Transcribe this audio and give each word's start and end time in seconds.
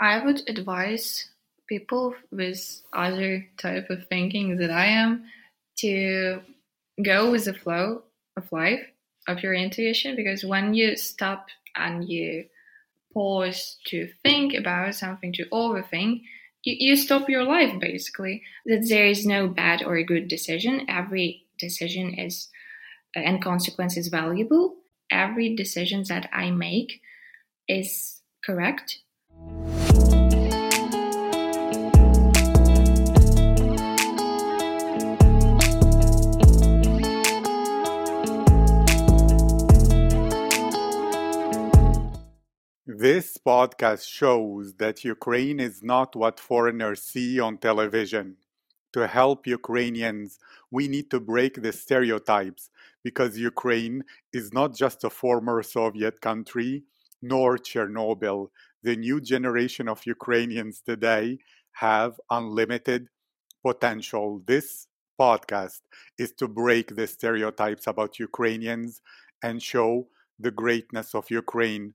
I 0.00 0.24
would 0.24 0.48
advise 0.48 1.28
people 1.68 2.14
with 2.30 2.82
other 2.92 3.46
type 3.58 3.90
of 3.90 4.06
thinking 4.06 4.56
that 4.56 4.70
I 4.70 4.86
am 4.86 5.24
to 5.78 6.40
go 7.02 7.30
with 7.30 7.44
the 7.44 7.54
flow 7.54 8.02
of 8.36 8.50
life 8.52 8.84
of 9.26 9.42
your 9.42 9.54
intuition 9.54 10.16
because 10.16 10.44
when 10.44 10.74
you 10.74 10.96
stop 10.96 11.48
and 11.76 12.08
you 12.08 12.46
pause 13.12 13.76
to 13.86 14.08
think 14.22 14.54
about 14.54 14.94
something 14.94 15.32
to 15.34 15.44
overthink 15.46 16.22
you, 16.64 16.76
you 16.78 16.96
stop 16.96 17.28
your 17.28 17.44
life 17.44 17.78
basically. 17.80 18.42
That 18.66 18.86
there 18.88 19.06
is 19.06 19.26
no 19.26 19.48
bad 19.48 19.82
or 19.82 20.02
good 20.02 20.28
decision. 20.28 20.86
Every 20.88 21.44
decision 21.58 22.14
is 22.14 22.48
uh, 23.16 23.20
and 23.20 23.42
consequence 23.42 23.96
is 23.96 24.08
valuable. 24.08 24.76
Every 25.10 25.56
decision 25.56 26.04
that 26.08 26.28
i 26.32 26.50
make 26.50 27.00
is 27.66 28.20
correct 28.44 28.98
This 43.00 43.38
podcast 43.38 44.08
shows 44.08 44.74
that 44.78 45.04
Ukraine 45.04 45.60
is 45.60 45.84
not 45.84 46.16
what 46.16 46.40
foreigners 46.40 47.00
see 47.00 47.38
on 47.38 47.56
television. 47.58 48.38
To 48.92 49.06
help 49.06 49.46
Ukrainians, 49.46 50.40
we 50.72 50.88
need 50.88 51.08
to 51.12 51.20
break 51.20 51.62
the 51.62 51.72
stereotypes 51.72 52.70
because 53.04 53.38
Ukraine 53.38 54.02
is 54.32 54.52
not 54.52 54.74
just 54.74 55.04
a 55.04 55.10
former 55.10 55.62
Soviet 55.62 56.20
country, 56.20 56.82
nor 57.22 57.56
Chernobyl. 57.56 58.48
The 58.82 58.96
new 58.96 59.20
generation 59.20 59.86
of 59.88 60.04
Ukrainians 60.04 60.80
today 60.80 61.38
have 61.74 62.20
unlimited 62.30 63.06
potential. 63.64 64.42
This 64.44 64.88
podcast 65.20 65.82
is 66.18 66.32
to 66.32 66.48
break 66.48 66.96
the 66.96 67.06
stereotypes 67.06 67.86
about 67.86 68.18
Ukrainians 68.18 69.02
and 69.44 69.62
show 69.62 70.08
the 70.40 70.50
greatness 70.50 71.14
of 71.14 71.30
Ukraine 71.30 71.94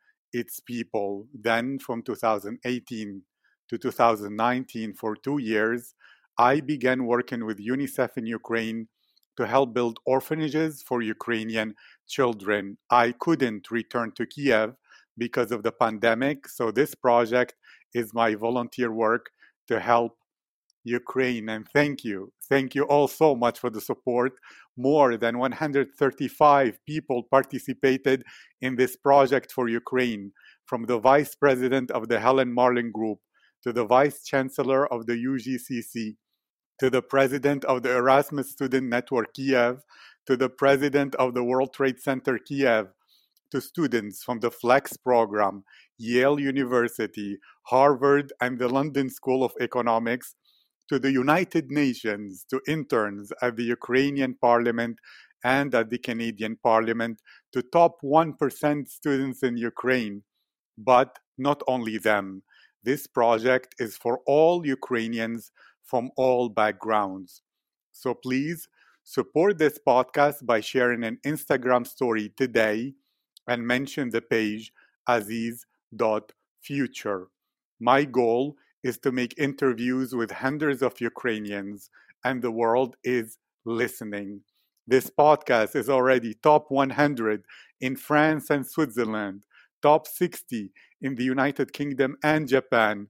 its 0.33 0.59
people. 0.59 1.27
Then, 1.33 1.79
from 1.79 2.01
2018 2.03 3.21
to 3.69 3.77
2019, 3.77 4.93
for 4.93 5.15
two 5.15 5.37
years, 5.37 5.95
I 6.37 6.59
began 6.59 7.05
working 7.05 7.45
with 7.45 7.59
UNICEF 7.59 8.17
in 8.17 8.25
Ukraine 8.25 8.87
to 9.37 9.47
help 9.47 9.73
build 9.73 9.99
orphanages 10.05 10.81
for 10.81 11.01
Ukrainian 11.01 11.75
children. 12.07 12.77
I 12.89 13.13
couldn't 13.19 13.71
return 13.71 14.11
to 14.17 14.25
Kiev 14.25 14.75
because 15.17 15.51
of 15.51 15.63
the 15.63 15.71
pandemic, 15.71 16.47
so 16.47 16.71
this 16.71 16.95
project 16.95 17.55
is 17.93 18.13
my 18.13 18.35
volunteer 18.35 18.91
work 18.91 19.31
to 19.67 19.79
help 19.79 20.17
Ukraine. 20.83 21.49
And 21.49 21.67
thank 21.69 22.03
you. 22.03 22.31
Thank 22.49 22.75
you 22.75 22.83
all 22.83 23.07
so 23.07 23.35
much 23.35 23.59
for 23.59 23.69
the 23.69 23.81
support. 23.81 24.33
More 24.77 25.17
than 25.17 25.37
135 25.37 26.79
people 26.85 27.23
participated 27.29 28.23
in 28.61 28.75
this 28.75 28.95
project 28.95 29.51
for 29.51 29.67
Ukraine, 29.67 30.31
from 30.65 30.85
the 30.85 30.99
vice 30.99 31.35
president 31.35 31.91
of 31.91 32.07
the 32.07 32.19
Helen 32.19 32.53
Marlen 32.55 32.91
Group 32.91 33.19
to 33.63 33.73
the 33.73 33.85
vice 33.85 34.23
chancellor 34.23 34.91
of 34.91 35.05
the 35.05 35.13
UGCC 35.13 36.15
to 36.79 36.89
the 36.89 37.01
president 37.01 37.63
of 37.65 37.83
the 37.83 37.95
Erasmus 37.95 38.51
Student 38.51 38.89
Network 38.89 39.35
Kiev 39.35 39.81
to 40.25 40.35
the 40.35 40.49
president 40.49 41.13
of 41.15 41.33
the 41.35 41.43
World 41.43 41.73
Trade 41.73 41.99
Center 41.99 42.39
Kiev 42.39 42.87
to 43.51 43.61
students 43.61 44.23
from 44.23 44.39
the 44.39 44.49
FLEX 44.49 44.97
program, 45.03 45.63
Yale 45.97 46.39
University, 46.39 47.37
Harvard, 47.63 48.33
and 48.41 48.57
the 48.57 48.69
London 48.69 49.09
School 49.09 49.43
of 49.43 49.53
Economics 49.59 50.35
to 50.91 50.99
the 50.99 51.11
United 51.11 51.71
Nations, 51.71 52.45
to 52.49 52.59
interns 52.67 53.31
at 53.41 53.55
the 53.55 53.63
Ukrainian 53.63 54.35
Parliament 54.35 54.99
and 55.45 55.73
at 55.73 55.89
the 55.89 55.97
Canadian 55.97 56.57
Parliament, 56.61 57.21
to 57.53 57.61
top 57.61 58.01
1% 58.03 58.89
students 58.89 59.41
in 59.41 59.55
Ukraine. 59.55 60.21
But 60.77 61.17
not 61.37 61.63
only 61.65 61.97
them. 61.97 62.43
This 62.83 63.07
project 63.07 63.73
is 63.79 63.95
for 63.95 64.19
all 64.25 64.65
Ukrainians 64.65 65.53
from 65.85 66.11
all 66.17 66.49
backgrounds. 66.49 67.41
So 67.93 68.13
please 68.13 68.67
support 69.05 69.57
this 69.57 69.79
podcast 69.87 70.45
by 70.45 70.59
sharing 70.59 71.05
an 71.05 71.19
Instagram 71.25 71.87
story 71.87 72.33
today 72.35 72.95
and 73.47 73.65
mention 73.65 74.09
the 74.09 74.21
page 74.21 74.73
aziz.future. 75.07 75.67
My 77.79 78.03
goal 78.03 78.57
is 78.83 78.97
to 78.99 79.11
make 79.11 79.33
interviews 79.37 80.13
with 80.15 80.31
hundreds 80.31 80.81
of 80.81 80.99
Ukrainians, 81.01 81.89
and 82.23 82.41
the 82.41 82.51
world 82.51 82.95
is 83.03 83.37
listening. 83.65 84.41
This 84.87 85.09
podcast 85.09 85.75
is 85.75 85.89
already 85.89 86.33
top 86.33 86.65
100 86.69 87.43
in 87.79 87.95
France 87.95 88.49
and 88.49 88.65
Switzerland, 88.65 89.45
top 89.81 90.07
60 90.07 90.71
in 91.01 91.15
the 91.15 91.23
United 91.23 91.73
Kingdom 91.73 92.17
and 92.23 92.47
Japan, 92.47 93.07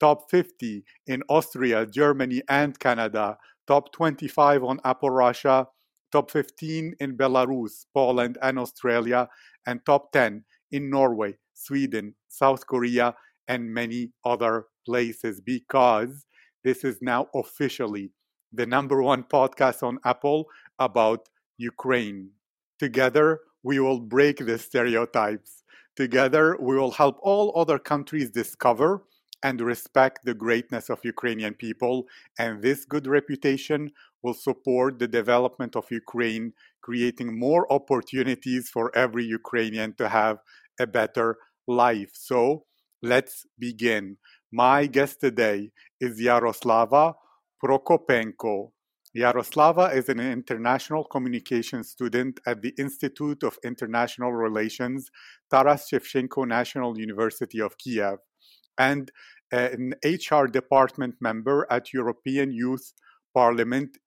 top 0.00 0.30
50 0.30 0.84
in 1.06 1.22
Austria, 1.28 1.86
Germany, 1.86 2.42
and 2.48 2.78
Canada, 2.78 3.38
top 3.66 3.92
25 3.92 4.64
on 4.64 4.80
Apple 4.84 5.10
Russia, 5.10 5.66
top 6.12 6.30
15 6.30 6.94
in 7.00 7.16
Belarus, 7.16 7.86
Poland, 7.94 8.38
and 8.42 8.58
Australia, 8.58 9.28
and 9.66 9.80
top 9.86 10.12
10 10.12 10.44
in 10.72 10.90
Norway, 10.90 11.36
Sweden, 11.54 12.14
South 12.28 12.66
Korea, 12.66 13.14
and 13.48 13.72
many 13.72 14.12
other 14.24 14.66
places 14.84 15.40
because 15.40 16.26
this 16.62 16.84
is 16.84 16.98
now 17.02 17.28
officially 17.34 18.10
the 18.52 18.66
number 18.66 19.02
one 19.02 19.24
podcast 19.24 19.82
on 19.82 19.98
Apple 20.04 20.46
about 20.78 21.28
Ukraine. 21.58 22.30
Together, 22.78 23.40
we 23.62 23.78
will 23.80 24.00
break 24.00 24.38
the 24.38 24.58
stereotypes. 24.58 25.62
Together, 25.96 26.56
we 26.60 26.76
will 26.76 26.92
help 26.92 27.18
all 27.22 27.52
other 27.56 27.78
countries 27.78 28.30
discover 28.30 29.04
and 29.42 29.60
respect 29.60 30.24
the 30.24 30.34
greatness 30.34 30.88
of 30.88 31.04
Ukrainian 31.04 31.54
people. 31.54 32.06
And 32.38 32.62
this 32.62 32.84
good 32.84 33.06
reputation 33.06 33.90
will 34.22 34.34
support 34.34 34.98
the 34.98 35.06
development 35.06 35.76
of 35.76 35.90
Ukraine, 35.90 36.54
creating 36.82 37.38
more 37.38 37.70
opportunities 37.72 38.70
for 38.70 38.90
every 38.96 39.24
Ukrainian 39.24 39.94
to 39.96 40.08
have 40.08 40.38
a 40.80 40.86
better 40.86 41.36
life. 41.68 42.12
So 42.14 42.64
let's 43.02 43.46
begin. 43.58 44.16
My 44.56 44.86
guest 44.86 45.18
today 45.20 45.72
is 46.00 46.20
Yaroslava 46.20 47.14
Prokopenko. 47.60 48.70
Yaroslava 49.16 49.92
is 49.92 50.08
an 50.08 50.20
international 50.20 51.02
communication 51.02 51.82
student 51.82 52.38
at 52.46 52.62
the 52.62 52.72
Institute 52.78 53.42
of 53.42 53.58
International 53.64 54.32
Relations, 54.32 55.10
Taras 55.50 55.88
Shevchenko 55.90 56.46
National 56.46 56.96
University 56.96 57.60
of 57.60 57.76
Kiev, 57.78 58.18
and 58.78 59.10
an 59.50 59.94
HR 60.04 60.46
department 60.46 61.16
member 61.20 61.66
at 61.68 61.92
European 61.92 62.52
Youth 62.52 62.92
Parliament 63.34 63.98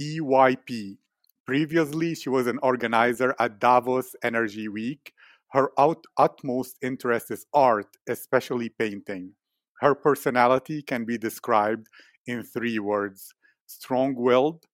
EYP. 0.00 0.96
Previously, 1.44 2.14
she 2.14 2.30
was 2.30 2.46
an 2.46 2.58
organizer 2.62 3.34
at 3.38 3.58
Davos 3.60 4.16
Energy 4.24 4.66
Week. 4.66 5.12
Her 5.52 5.68
ut- 5.76 6.06
utmost 6.16 6.78
interest 6.80 7.30
is 7.30 7.44
art, 7.52 7.98
especially 8.08 8.70
painting. 8.70 9.34
Her 9.80 9.94
personality 9.94 10.82
can 10.82 11.04
be 11.04 11.16
described 11.16 11.88
in 12.26 12.42
three 12.42 12.78
words 12.78 13.34
strong 13.66 14.14
willed, 14.14 14.66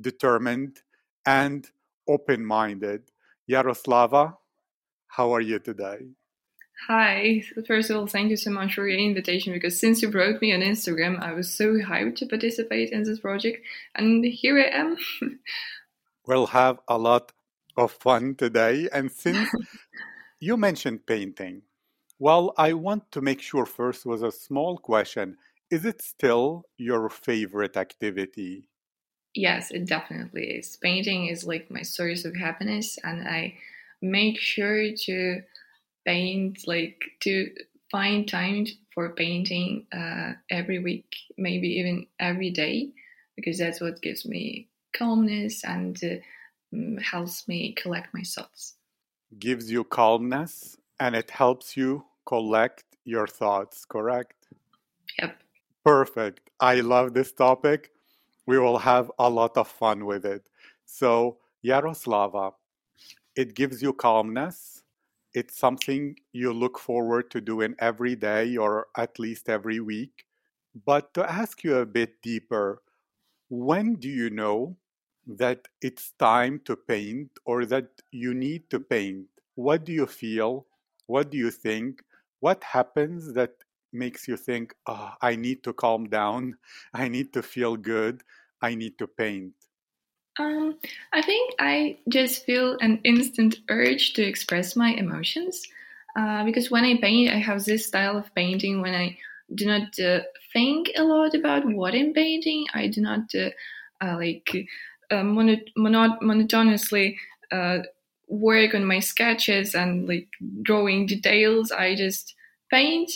determined, 0.00 0.80
and 1.26 1.66
open 2.08 2.44
minded. 2.44 3.02
Yaroslava, 3.50 4.36
how 5.08 5.32
are 5.32 5.40
you 5.40 5.58
today? 5.58 5.98
Hi. 6.88 7.42
First 7.66 7.90
of 7.90 7.96
all, 7.96 8.06
thank 8.06 8.30
you 8.30 8.36
so 8.36 8.50
much 8.50 8.74
for 8.74 8.86
your 8.86 8.98
invitation 8.98 9.52
because 9.52 9.78
since 9.78 10.02
you 10.02 10.10
wrote 10.10 10.40
me 10.40 10.52
on 10.52 10.60
Instagram, 10.60 11.20
I 11.20 11.32
was 11.32 11.52
so 11.52 11.74
hyped 11.74 12.16
to 12.16 12.26
participate 12.26 12.90
in 12.90 13.04
this 13.04 13.20
project, 13.20 13.58
and 13.94 14.24
here 14.24 14.58
I 14.58 14.76
am. 14.76 14.96
we'll 16.26 16.48
have 16.48 16.78
a 16.88 16.98
lot 16.98 17.32
of 17.76 17.92
fun 17.92 18.34
today. 18.34 18.88
And 18.92 19.10
since 19.10 19.48
you 20.40 20.56
mentioned 20.56 21.06
painting, 21.06 21.62
Well, 22.18 22.54
I 22.56 22.72
want 22.72 23.12
to 23.12 23.20
make 23.20 23.40
sure 23.40 23.64
first 23.64 24.04
was 24.04 24.20
a 24.22 24.32
small 24.32 24.78
question. 24.78 25.38
Is 25.70 25.84
it 25.84 26.02
still 26.02 26.64
your 26.76 27.08
favorite 27.08 27.76
activity? 27.76 28.68
Yes, 29.34 29.70
it 29.70 29.86
definitely 29.86 30.46
is. 30.58 30.76
Painting 30.76 31.26
is 31.26 31.44
like 31.44 31.70
my 31.70 31.82
source 31.82 32.24
of 32.24 32.36
happiness, 32.36 32.98
and 33.02 33.26
I 33.26 33.58
make 34.00 34.38
sure 34.38 34.92
to 34.96 35.42
paint, 36.06 36.66
like 36.66 37.04
to 37.20 37.54
find 37.90 38.28
time 38.28 38.66
for 38.94 39.14
painting 39.14 39.86
uh, 39.92 40.34
every 40.50 40.78
week, 40.80 41.16
maybe 41.38 41.68
even 41.68 42.06
every 42.20 42.50
day, 42.50 42.92
because 43.36 43.58
that's 43.58 43.80
what 43.80 44.02
gives 44.02 44.26
me 44.26 44.70
calmness 44.94 45.64
and 45.64 45.96
uh, 46.04 46.16
mm, 46.74 47.02
helps 47.02 47.48
me 47.48 47.74
collect 47.74 48.14
my 48.14 48.22
thoughts. 48.22 48.76
Gives 49.38 49.70
you 49.70 49.84
calmness 49.84 50.76
and 51.00 51.14
it 51.14 51.30
helps 51.30 51.76
you 51.76 52.04
collect 52.26 52.84
your 53.04 53.26
thoughts, 53.26 53.84
correct? 53.84 54.48
Yep. 55.18 55.42
Perfect. 55.84 56.50
I 56.60 56.80
love 56.80 57.14
this 57.14 57.32
topic 57.32 57.90
we 58.46 58.58
will 58.58 58.78
have 58.78 59.10
a 59.18 59.28
lot 59.28 59.56
of 59.56 59.68
fun 59.68 60.04
with 60.04 60.24
it. 60.24 60.48
So, 60.84 61.38
Yaroslava, 61.64 62.52
it 63.36 63.54
gives 63.54 63.82
you 63.82 63.92
calmness. 63.92 64.82
It's 65.32 65.58
something 65.58 66.16
you 66.32 66.52
look 66.52 66.78
forward 66.78 67.30
to 67.32 67.40
doing 67.40 67.74
every 67.78 68.14
day 68.16 68.56
or 68.56 68.86
at 68.96 69.18
least 69.18 69.48
every 69.48 69.80
week. 69.80 70.26
But 70.84 71.14
to 71.14 71.30
ask 71.30 71.64
you 71.64 71.76
a 71.76 71.86
bit 71.86 72.22
deeper, 72.22 72.82
when 73.48 73.94
do 73.96 74.08
you 74.08 74.30
know 74.30 74.76
that 75.26 75.68
it's 75.80 76.12
time 76.18 76.60
to 76.66 76.76
paint 76.76 77.30
or 77.44 77.64
that 77.66 77.88
you 78.12 78.34
need 78.34 78.70
to 78.70 78.80
paint? 78.80 79.26
What 79.54 79.84
do 79.84 79.92
you 79.92 80.06
feel? 80.06 80.66
What 81.06 81.30
do 81.30 81.38
you 81.38 81.50
think? 81.50 82.02
What 82.40 82.62
happens 82.64 83.32
that 83.34 83.52
makes 83.92 84.26
you 84.26 84.36
think, 84.36 84.74
oh, 84.86 85.12
I 85.22 85.36
need 85.36 85.62
to 85.64 85.72
calm 85.72 86.08
down, 86.08 86.56
I 86.94 87.08
need 87.08 87.32
to 87.34 87.42
feel 87.42 87.76
good, 87.76 88.22
I 88.60 88.74
need 88.74 88.98
to 88.98 89.06
paint? 89.06 89.52
Um, 90.38 90.78
I 91.12 91.22
think 91.22 91.54
I 91.60 91.98
just 92.08 92.44
feel 92.44 92.76
an 92.80 93.00
instant 93.04 93.56
urge 93.68 94.14
to 94.14 94.22
express 94.22 94.74
my 94.74 94.90
emotions 94.90 95.62
uh, 96.16 96.44
because 96.44 96.70
when 96.72 96.84
I 96.84 96.96
paint, 96.96 97.32
I 97.32 97.38
have 97.38 97.64
this 97.64 97.86
style 97.86 98.18
of 98.18 98.34
painting 98.34 98.80
when 98.80 98.94
I 98.94 99.16
do 99.54 99.66
not 99.66 99.96
uh, 100.00 100.22
think 100.52 100.90
a 100.96 101.04
lot 101.04 101.34
about 101.34 101.64
what 101.66 101.94
I'm 101.94 102.12
painting. 102.12 102.66
I 102.74 102.88
do 102.88 103.00
not 103.00 103.32
uh, 103.34 103.50
uh 104.00 104.16
like 104.16 104.66
uh, 105.10 105.22
monotonously 105.22 107.16
uh, 107.52 107.78
work 108.34 108.74
on 108.74 108.84
my 108.84 109.00
sketches 109.00 109.74
and 109.74 110.08
like 110.08 110.28
drawing 110.62 111.06
details. 111.06 111.70
I 111.70 111.94
just 111.94 112.34
paint 112.70 113.10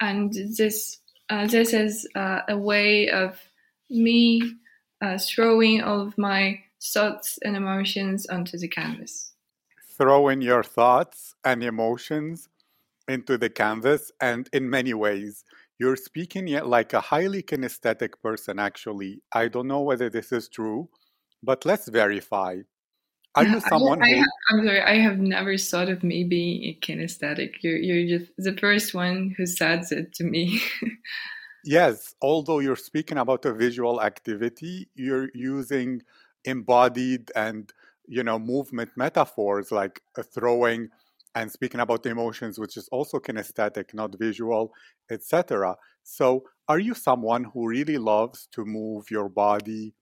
and 0.00 0.32
this 0.56 0.98
uh, 1.30 1.46
this 1.46 1.72
is 1.72 2.08
uh, 2.14 2.40
a 2.48 2.56
way 2.56 3.10
of 3.10 3.38
me 3.90 4.42
uh, 5.02 5.18
throwing 5.18 5.82
all 5.82 6.00
of 6.00 6.16
my 6.16 6.60
thoughts 6.82 7.38
and 7.44 7.56
emotions 7.56 8.26
onto 8.26 8.56
the 8.56 8.68
canvas. 8.68 9.32
Throwing 9.98 10.40
your 10.40 10.62
thoughts 10.62 11.34
and 11.44 11.62
emotions 11.62 12.48
into 13.08 13.36
the 13.36 13.50
canvas, 13.50 14.12
and 14.20 14.48
in 14.52 14.70
many 14.70 14.94
ways, 14.94 15.44
you're 15.78 15.96
speaking 15.96 16.46
like 16.64 16.92
a 16.92 17.00
highly 17.00 17.42
kinesthetic 17.42 18.12
person, 18.22 18.58
actually. 18.58 19.20
I 19.32 19.48
don't 19.48 19.66
know 19.66 19.80
whether 19.80 20.08
this 20.08 20.32
is 20.32 20.48
true, 20.48 20.88
but 21.42 21.64
let's 21.64 21.88
verify. 21.88 22.58
Are 23.38 23.44
you 23.52 23.60
someone 23.60 24.02
I. 24.02 24.24
I'm 24.50 24.64
sorry, 24.64 24.82
I 24.82 24.96
have 24.96 25.18
never 25.18 25.56
thought 25.56 25.88
of 25.88 26.02
me 26.02 26.24
being 26.24 26.64
a 26.64 26.78
kinesthetic. 26.80 27.54
You're, 27.62 27.76
you're 27.76 28.18
just 28.18 28.32
the 28.36 28.56
first 28.56 28.94
one 28.94 29.34
who 29.36 29.46
says 29.46 29.92
it 29.92 30.12
to 30.14 30.24
me. 30.24 30.60
yes, 31.64 32.14
although 32.20 32.58
you're 32.58 32.76
speaking 32.76 33.18
about 33.18 33.44
a 33.44 33.52
visual 33.52 34.02
activity, 34.02 34.88
you're 34.94 35.30
using 35.34 36.02
embodied 36.44 37.30
and 37.36 37.72
you 38.06 38.22
know 38.22 38.38
movement 38.38 38.90
metaphors 38.96 39.70
like 39.70 40.00
uh, 40.16 40.22
throwing 40.22 40.88
and 41.34 41.50
speaking 41.50 41.80
about 41.80 42.06
emotions 42.06 42.58
which 42.58 42.76
is 42.76 42.88
also 42.88 43.18
kinesthetic 43.18 43.92
not 43.92 44.16
visual 44.18 44.72
etc 45.10 45.76
so 46.04 46.42
are 46.68 46.78
you 46.78 46.94
someone 46.94 47.44
who 47.44 47.68
really 47.68 47.98
loves 47.98 48.48
to 48.52 48.64
move 48.64 49.10
your 49.10 49.28
body 49.28 49.92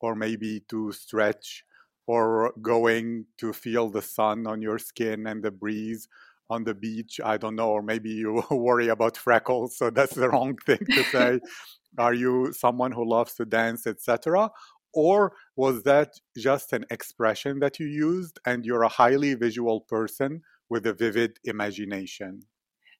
or 0.00 0.14
maybe 0.14 0.60
to 0.68 0.92
stretch 0.92 1.64
or 2.06 2.52
going 2.60 3.26
to 3.38 3.52
feel 3.52 3.88
the 3.88 4.02
sun 4.02 4.46
on 4.46 4.60
your 4.60 4.78
skin 4.78 5.26
and 5.26 5.42
the 5.42 5.50
breeze 5.50 6.08
on 6.50 6.64
the 6.64 6.74
beach. 6.74 7.20
I 7.24 7.36
don't 7.36 7.56
know, 7.56 7.70
or 7.70 7.82
maybe 7.82 8.10
you 8.10 8.42
worry 8.50 8.88
about 8.88 9.16
freckles, 9.16 9.76
so 9.76 9.90
that's 9.90 10.14
the 10.14 10.28
wrong 10.28 10.56
thing 10.66 10.84
to 10.90 11.04
say. 11.04 11.40
Are 11.98 12.14
you 12.14 12.52
someone 12.52 12.92
who 12.92 13.08
loves 13.08 13.34
to 13.34 13.44
dance, 13.44 13.86
etc.? 13.86 14.50
Or 14.92 15.32
was 15.56 15.82
that 15.84 16.14
just 16.36 16.72
an 16.72 16.84
expression 16.90 17.60
that 17.60 17.78
you 17.80 17.86
used 17.86 18.38
and 18.46 18.64
you're 18.64 18.82
a 18.82 18.88
highly 18.88 19.34
visual 19.34 19.80
person 19.80 20.42
with 20.68 20.86
a 20.86 20.92
vivid 20.92 21.38
imagination? 21.44 22.42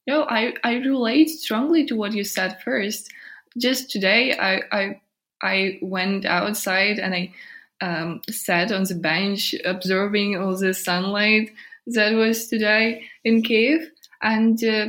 No, 0.06 0.24
I, 0.24 0.54
I 0.64 0.74
relate 0.74 1.30
strongly 1.30 1.86
to 1.86 1.96
what 1.96 2.12
you 2.12 2.24
said 2.24 2.60
first. 2.62 3.10
Just 3.58 3.90
today, 3.90 4.36
I, 4.36 4.60
I 4.72 5.00
I 5.42 5.78
went 5.82 6.24
outside 6.24 6.98
and 6.98 7.14
I 7.14 7.32
um, 7.80 8.20
sat 8.30 8.72
on 8.72 8.84
the 8.84 8.94
bench 8.94 9.54
observing 9.64 10.36
all 10.36 10.56
the 10.56 10.74
sunlight 10.74 11.50
that 11.86 12.14
was 12.14 12.48
today 12.48 13.04
in 13.24 13.42
Kiev. 13.42 13.90
And 14.22 14.62
uh, 14.64 14.86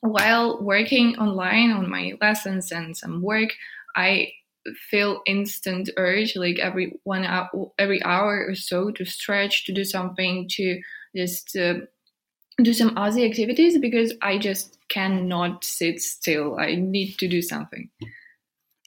while 0.00 0.62
working 0.62 1.16
online 1.16 1.70
on 1.70 1.88
my 1.90 2.12
lessons 2.20 2.72
and 2.72 2.96
some 2.96 3.22
work, 3.22 3.50
I 3.96 4.32
feel 4.90 5.22
instant 5.26 5.90
urge 5.96 6.36
like 6.36 6.58
every 6.58 6.98
one 7.04 7.24
hour, 7.24 7.72
every 7.78 8.02
hour 8.02 8.46
or 8.48 8.54
so 8.54 8.90
to 8.92 9.04
stretch, 9.04 9.64
to 9.66 9.72
do 9.72 9.84
something, 9.84 10.48
to 10.50 10.80
just 11.16 11.56
uh, 11.56 11.74
do 12.62 12.72
some 12.72 12.96
other 12.96 13.20
activities 13.20 13.78
because 13.78 14.14
I 14.22 14.38
just 14.38 14.78
cannot 14.88 15.64
sit 15.64 16.00
still. 16.00 16.58
I 16.58 16.74
need 16.74 17.18
to 17.18 17.28
do 17.28 17.42
something. 17.42 17.90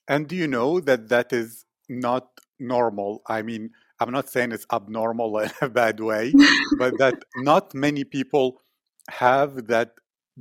And 0.07 0.27
do 0.27 0.35
you 0.35 0.47
know 0.47 0.79
that 0.81 1.09
that 1.09 1.33
is 1.33 1.65
not 1.89 2.27
normal? 2.59 3.21
I 3.27 3.41
mean, 3.41 3.71
I'm 3.99 4.11
not 4.11 4.29
saying 4.29 4.51
it's 4.51 4.65
abnormal 4.71 5.37
in 5.39 5.51
a 5.61 5.69
bad 5.69 5.99
way, 5.99 6.33
but 6.77 6.93
that 6.99 7.23
not 7.37 7.73
many 7.73 8.03
people 8.03 8.61
have 9.09 9.67
that 9.67 9.91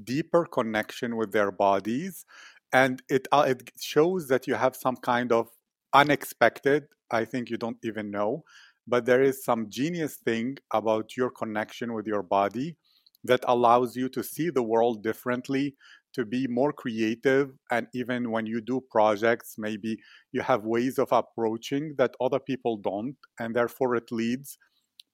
deeper 0.03 0.47
connection 0.47 1.17
with 1.17 1.33
their 1.33 1.51
bodies. 1.51 2.25
And 2.73 3.03
it, 3.09 3.29
uh, 3.31 3.45
it 3.47 3.71
shows 3.81 4.29
that 4.29 4.47
you 4.47 4.55
have 4.55 4.75
some 4.75 4.97
kind 4.97 5.31
of 5.31 5.49
unexpected, 5.93 6.85
I 7.11 7.25
think 7.25 7.51
you 7.51 7.57
don't 7.57 7.79
even 7.85 8.11
know, 8.11 8.45
but 8.87 9.07
there 9.07 9.23
is 9.23 9.45
some 9.45 9.71
genius 9.71 10.17
thing 10.17 10.59
about 10.73 11.17
your 11.17 11.31
connection 11.31 11.95
with 11.95 12.07
your 12.07 12.23
body 12.23 12.77
that 13.23 13.45
allows 13.47 13.97
you 13.97 14.09
to 14.11 14.23
see 14.23 14.51
the 14.51 14.63
world 14.63 15.03
differently, 15.03 15.77
to 16.15 16.25
be 16.25 16.47
more 16.47 16.73
creative 16.73 17.51
and 17.71 17.87
even 17.93 18.31
when 18.31 18.47
you 18.47 18.61
do 18.61 18.81
projects 18.91 19.57
maybe 19.59 19.99
you 20.33 20.41
have 20.41 20.65
ways 20.65 20.99
of 20.99 21.09
approaching 21.13 21.95
that 21.99 22.15
other 22.21 22.39
people 22.39 22.77
don't 22.77 23.17
and 23.39 23.55
therefore 23.55 23.97
it 23.97 24.11
leads 24.11 24.59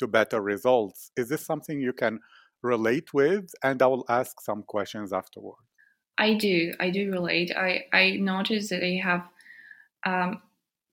to 0.00 0.09
better 0.09 0.40
results. 0.40 1.12
Is 1.16 1.28
this 1.28 1.47
something 1.47 1.80
you 1.80 1.92
can 1.92 2.19
relate 2.62 3.14
with? 3.14 3.50
And 3.62 3.80
i 3.80 3.87
will 3.87 4.04
ask 4.09 4.40
some 4.40 4.64
questions 4.64 5.12
afterward. 5.12 5.62
I 6.19 6.35
do. 6.35 6.75
I 6.80 6.90
do 6.90 7.11
relate. 7.11 7.52
I 7.57 7.85
i 7.92 8.16
notice 8.16 8.69
that 8.71 8.83
i 8.85 9.00
have 9.09 9.23
um, 10.04 10.42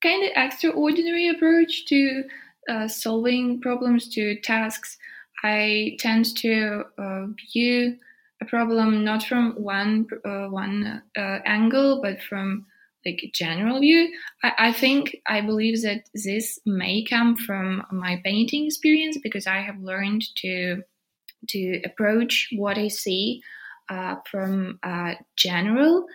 kind 0.02 0.24
of 0.24 0.32
extraordinary 0.36 1.30
approach 1.30 1.86
to 1.88 2.24
uh, 2.70 2.88
solving 2.88 3.60
problems 3.62 4.08
to 4.10 4.40
tasks. 4.42 4.98
I 5.44 5.98
tend 6.00 6.36
to 6.38 6.84
uh, 6.98 7.26
view 7.54 7.98
a 8.42 8.46
problem 8.46 9.04
not 9.04 9.24
from 9.24 9.54
one 9.54 10.08
uh, 10.26 10.48
one 10.48 11.02
uh, 11.18 11.40
angle, 11.46 12.02
but 12.02 12.22
from 12.22 12.66
like 13.06 13.32
general 13.34 13.80
view. 13.80 14.12
I, 14.44 14.52
I, 14.58 14.74
think 14.74 15.16
I 15.28 15.42
believe 15.42 15.82
that 15.84 16.04
this 16.14 16.60
may 16.66 17.06
come 17.06 17.36
from 17.36 17.84
my 17.92 18.22
painting 18.26 18.66
experience 18.66 19.18
because 19.24 19.48
I 19.48 19.60
have 19.60 19.80
learned 19.80 20.24
to 20.42 20.84
to 21.50 21.82
approach 21.86 22.50
what 22.56 22.78
I 22.78 22.88
see 22.88 23.42
uh, 23.90 24.16
from 24.30 24.80
a 24.84 25.14
general 25.38 26.06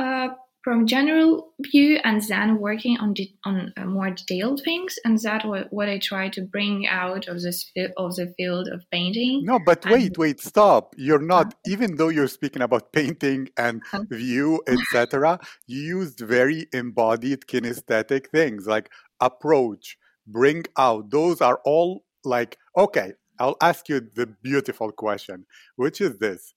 uh, 0.00 0.28
from 0.68 0.86
general 0.86 1.54
view 1.72 1.98
and 2.04 2.20
then 2.28 2.58
working 2.58 2.98
on 2.98 3.14
de- 3.14 3.34
on 3.46 3.72
uh, 3.78 3.86
more 3.86 4.10
detailed 4.10 4.60
things 4.62 4.98
and 5.02 5.18
that 5.20 5.42
what, 5.46 5.72
what 5.72 5.88
i 5.88 5.98
try 5.98 6.28
to 6.28 6.42
bring 6.42 6.86
out 6.86 7.26
of 7.26 7.40
this 7.40 7.72
of 7.96 8.16
the 8.16 8.26
field 8.36 8.68
of 8.68 8.82
painting. 8.90 9.40
No 9.44 9.58
but 9.58 9.82
and, 9.86 9.94
wait 9.94 10.18
wait 10.18 10.40
stop. 10.40 10.94
You're 10.98 11.26
not 11.34 11.46
uh, 11.46 11.72
even 11.72 11.96
though 11.96 12.10
you're 12.10 12.28
speaking 12.28 12.60
about 12.60 12.92
painting 12.92 13.48
and 13.56 13.80
uh, 13.94 14.00
view 14.10 14.60
etc 14.68 15.40
you 15.66 15.80
used 15.96 16.20
very 16.20 16.66
embodied 16.74 17.40
kinesthetic 17.50 18.28
things 18.28 18.66
like 18.66 18.90
approach 19.20 19.96
bring 20.26 20.64
out 20.76 21.10
those 21.10 21.40
are 21.40 21.60
all 21.64 22.04
like 22.24 22.58
okay 22.76 23.14
i'll 23.40 23.56
ask 23.62 23.88
you 23.88 24.00
the 24.00 24.26
beautiful 24.42 24.92
question 24.92 25.46
which 25.76 26.00
is 26.02 26.18
this. 26.18 26.54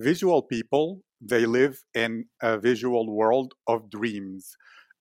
Visual 0.00 0.42
people, 0.42 1.02
they 1.26 1.46
live 1.46 1.82
in 1.94 2.26
a 2.42 2.58
visual 2.58 3.10
world 3.10 3.54
of 3.66 3.90
dreams. 3.90 4.56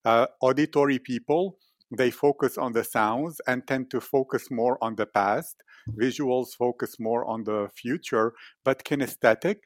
Uh, 0.05 0.27
auditory 0.41 0.99
people, 0.99 1.57
they 1.97 2.11
focus 2.11 2.57
on 2.57 2.73
the 2.73 2.83
sounds 2.83 3.39
and 3.47 3.67
tend 3.67 3.91
to 3.91 4.01
focus 4.01 4.49
more 4.49 4.77
on 4.81 4.95
the 4.95 5.05
past. 5.05 5.55
Visuals 5.97 6.49
focus 6.57 6.95
more 6.99 7.25
on 7.25 7.43
the 7.43 7.69
future, 7.75 8.33
but 8.63 8.83
kinesthetic, 8.83 9.57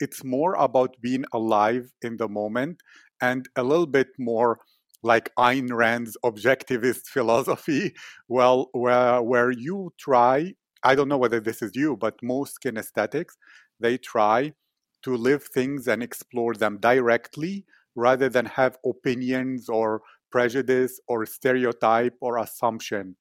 it's 0.00 0.24
more 0.24 0.54
about 0.54 0.96
being 1.00 1.24
alive 1.32 1.92
in 2.02 2.16
the 2.16 2.28
moment 2.28 2.80
and 3.20 3.48
a 3.56 3.62
little 3.62 3.86
bit 3.86 4.08
more 4.18 4.58
like 5.02 5.30
Ayn 5.38 5.72
Rand's 5.72 6.16
objectivist 6.24 7.06
philosophy, 7.06 7.94
well, 8.28 8.68
where, 8.72 9.22
where 9.22 9.50
you 9.50 9.92
try, 9.98 10.54
I 10.82 10.94
don't 10.94 11.08
know 11.08 11.18
whether 11.18 11.40
this 11.40 11.62
is 11.62 11.72
you, 11.74 11.96
but 11.96 12.14
most 12.22 12.58
kinesthetics, 12.64 13.34
they 13.78 13.98
try 13.98 14.54
to 15.02 15.16
live 15.16 15.44
things 15.44 15.88
and 15.88 16.02
explore 16.02 16.54
them 16.54 16.78
directly 16.78 17.64
rather 17.94 18.28
than 18.28 18.46
have 18.46 18.78
opinions 18.84 19.68
or 19.68 20.02
prejudice 20.30 21.00
or 21.08 21.26
stereotype 21.26 22.14
or 22.20 22.38
assumption. 22.38 23.16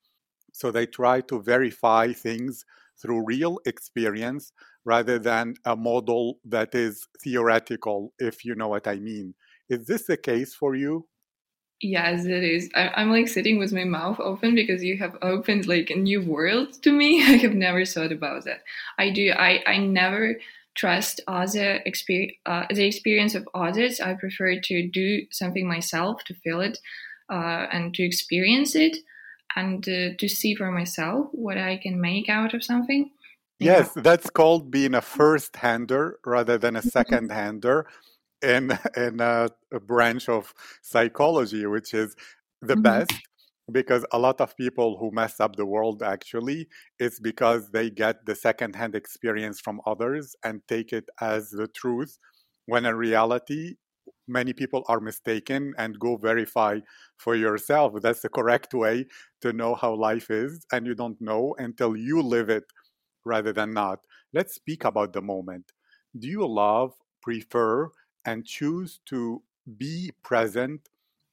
So 0.53 0.71
they 0.71 0.85
try 0.85 1.21
to 1.21 1.41
verify 1.41 2.13
things 2.13 2.65
through 3.01 3.25
real 3.25 3.59
experience 3.65 4.51
rather 4.85 5.19
than 5.19 5.53
a 5.65 5.75
model 5.75 6.39
that 6.45 6.73
is 6.73 7.07
theoretical, 7.23 8.13
if 8.19 8.43
you 8.43 8.55
know 8.55 8.67
what 8.67 8.87
I 8.87 8.95
mean. 8.95 9.35
Is 9.69 9.85
this 9.85 10.05
the 10.05 10.17
case 10.17 10.55
for 10.55 10.75
you? 10.75 11.07
Yes, 11.79 12.25
it 12.25 12.43
is. 12.43 12.69
I, 12.73 13.01
am 13.01 13.11
like 13.11 13.27
sitting 13.27 13.59
with 13.59 13.71
my 13.71 13.83
mouth 13.83 14.19
open 14.19 14.55
because 14.55 14.83
you 14.83 14.97
have 14.97 15.15
opened 15.21 15.67
like 15.67 15.91
a 15.91 15.95
new 15.95 16.25
world 16.25 16.81
to 16.81 16.91
me. 16.91 17.21
I 17.27 17.37
have 17.37 17.53
never 17.53 17.85
thought 17.85 18.11
about 18.11 18.45
that. 18.45 18.63
I 18.97 19.11
do. 19.11 19.31
I 19.31 19.61
I 19.67 19.77
never 19.77 20.39
trust 20.77 21.19
other 21.27 21.81
experience, 21.85 22.37
uh, 22.45 22.65
the 22.69 22.85
experience 22.85 23.35
of 23.35 23.47
others. 23.53 23.99
I 23.99 24.13
prefer 24.13 24.59
to 24.59 24.87
do 24.87 25.23
something 25.31 25.67
myself, 25.67 26.23
to 26.25 26.35
feel 26.35 26.61
it, 26.61 26.77
uh, 27.29 27.65
and 27.71 27.93
to 27.95 28.03
experience 28.03 28.75
it, 28.75 28.97
and 29.55 29.87
uh, 29.89 30.15
to 30.17 30.27
see 30.27 30.55
for 30.55 30.71
myself 30.71 31.27
what 31.31 31.57
I 31.57 31.77
can 31.77 31.99
make 31.99 32.29
out 32.29 32.53
of 32.53 32.63
something. 32.63 33.09
Yes, 33.59 33.91
yeah. 33.95 34.03
that's 34.03 34.29
called 34.29 34.69
being 34.69 34.93
a 34.93 35.01
first-hander 35.01 36.19
rather 36.25 36.57
than 36.57 36.75
a 36.75 36.79
mm-hmm. 36.79 36.89
second-hander 36.89 37.87
in 38.41 38.77
in 38.95 39.19
a, 39.19 39.49
a, 39.73 39.79
branch 39.79 40.29
of 40.29 40.53
psychology, 40.81 41.65
which 41.65 41.93
is 41.93 42.15
the 42.61 42.75
mm-hmm. 42.75 42.83
best 42.83 43.13
because 43.71 44.05
a 44.11 44.19
lot 44.19 44.39
of 44.39 44.55
people 44.55 44.97
who 44.97 45.11
mess 45.11 45.39
up 45.39 45.55
the 45.55 45.65
world 45.65 46.01
actually 46.01 46.67
it's 46.99 47.19
because 47.19 47.69
they 47.71 47.89
get 47.89 48.25
the 48.25 48.35
secondhand 48.35 48.95
experience 48.95 49.59
from 49.59 49.81
others 49.85 50.35
and 50.43 50.61
take 50.67 50.93
it 50.93 51.09
as 51.19 51.49
the 51.49 51.67
truth 51.67 52.17
when 52.65 52.85
in 52.85 52.95
reality 52.95 53.75
many 54.27 54.53
people 54.53 54.83
are 54.87 54.99
mistaken 54.99 55.73
and 55.77 55.99
go 55.99 56.17
verify 56.17 56.79
for 57.17 57.35
yourself. 57.35 57.93
That's 58.01 58.21
the 58.21 58.29
correct 58.29 58.73
way 58.73 59.05
to 59.41 59.53
know 59.53 59.75
how 59.75 59.95
life 59.95 60.29
is 60.29 60.65
and 60.71 60.85
you 60.85 60.95
don't 60.95 61.19
know 61.21 61.55
until 61.57 61.95
you 61.95 62.21
live 62.21 62.49
it 62.49 62.65
rather 63.25 63.53
than 63.53 63.73
not. 63.73 63.99
Let's 64.33 64.55
speak 64.55 64.83
about 64.83 65.13
the 65.13 65.21
moment. 65.21 65.71
Do 66.17 66.27
you 66.27 66.45
love 66.47 66.93
prefer 67.21 67.89
and 68.25 68.45
choose 68.45 68.99
to 69.07 69.41
be 69.77 70.11
present 70.23 70.87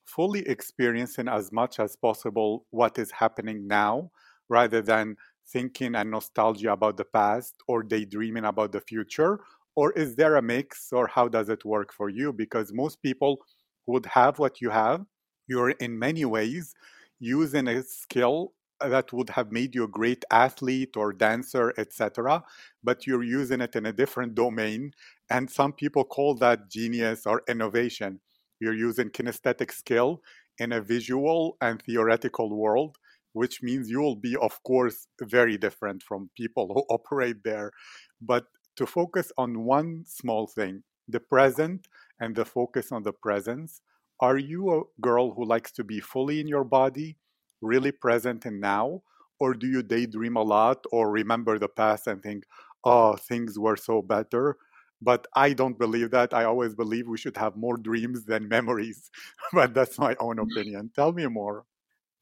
fully 0.04 0.40
experiencing 0.49 1.28
as 1.28 1.52
much 1.52 1.80
as 1.80 1.96
possible 1.96 2.66
what 2.70 2.99
is 2.99 3.11
happening 3.11 3.66
now 3.66 4.11
rather 4.49 4.82
than 4.82 5.16
thinking 5.46 5.94
and 5.94 6.11
nostalgia 6.11 6.73
about 6.73 6.96
the 6.96 7.04
past 7.04 7.54
or 7.68 7.82
daydreaming 7.82 8.44
about 8.44 8.73
the 8.73 8.80
future? 8.80 9.40
Or 9.76 9.92
is 9.92 10.14
there 10.16 10.37
a 10.37 10.42
mix, 10.42 10.92
or 10.92 11.06
how 11.08 11.28
does 11.28 11.49
it 11.49 11.64
work 11.64 11.92
for 11.92 12.08
you? 12.08 12.32
Because 12.32 12.73
most 12.73 13.02
people 13.02 13.38
would 13.87 14.06
have 14.06 14.38
what 14.38 14.61
you 14.61 14.70
have. 14.70 15.04
You're 15.49 15.70
in 15.70 15.99
many 15.99 16.25
ways 16.25 16.75
using 17.18 17.68
a 17.68 17.82
skill 17.82 18.52
that 18.80 19.12
would 19.12 19.30
have 19.30 19.52
made 19.52 19.75
you 19.75 19.84
a 19.84 19.88
great 19.88 20.25
athlete 20.30 20.96
or 20.96 21.12
dancer, 21.12 21.73
etc. 21.78 22.42
But 22.82 23.06
you're 23.06 23.23
using 23.23 23.61
it 23.61 23.76
in 23.76 23.87
a 23.87 23.92
different 23.92 24.34
domain. 24.34 24.92
And 25.30 25.50
some 25.50 25.73
people 25.73 26.04
call 26.04 26.34
that 26.37 26.70
genius 26.70 27.26
or 27.26 27.42
innovation. 27.49 28.20
You're 28.64 28.75
using 28.88 29.11
kinesthetic 29.11 29.73
skill 29.73 30.23
in 30.59 30.73
a 30.73 30.80
visual 30.80 31.56
and 31.61 31.83
theoretical 31.83 32.50
world, 32.56 32.99
which 33.33 33.62
means 33.62 33.90
you 33.90 34.00
will 34.00 34.16
be, 34.16 34.37
of 34.37 34.62
course, 34.64 35.09
very 35.21 35.59
different 35.59 36.02
from 36.02 36.30
people 36.37 36.68
who 36.75 36.83
operate 36.94 37.44
there. 37.44 37.73
But 38.21 38.47
to 38.76 38.87
focus 38.87 39.33
on 39.38 39.64
one 39.64 40.04
small 40.06 40.47
thing, 40.47 40.83
the 41.09 41.21
present 41.21 41.88
and 42.21 42.35
the 42.35 42.44
focus 42.44 42.90
on 42.92 43.02
the 43.02 43.12
presence, 43.12 43.83
are 44.21 44.38
you 44.38 44.71
a 44.75 44.83
girl 45.00 45.35
who 45.35 45.44
likes 45.44 45.73
to 45.73 45.85
be 45.85 46.00
fully 46.00 46.40
in 46.40 46.49
your 46.49 46.64
body, 46.64 47.16
really 47.61 47.92
present 47.92 48.44
and 48.47 48.61
now? 48.61 49.02
Or 49.40 49.54
do 49.54 49.66
you 49.66 49.83
daydream 49.83 50.37
a 50.37 50.42
lot 50.42 50.85
or 50.92 51.11
remember 51.11 51.59
the 51.59 51.68
past 51.68 52.06
and 52.06 52.23
think, 52.23 52.44
oh, 52.85 53.16
things 53.16 53.59
were 53.59 53.76
so 53.76 54.00
better? 54.02 54.56
But 55.04 55.26
I 55.34 55.52
don't 55.52 55.78
believe 55.78 56.11
that. 56.12 56.32
I 56.34 56.44
always 56.44 56.75
believe 56.75 57.06
we 57.06 57.18
should 57.18 57.37
have 57.37 57.56
more 57.56 57.76
dreams 57.76 58.25
than 58.25 58.49
memories. 58.56 59.11
but 59.52 59.75
that's 59.75 59.99
my 59.99 60.16
own 60.18 60.38
opinion. 60.38 60.90
Tell 60.94 61.12
me 61.12 61.26
more. 61.26 61.64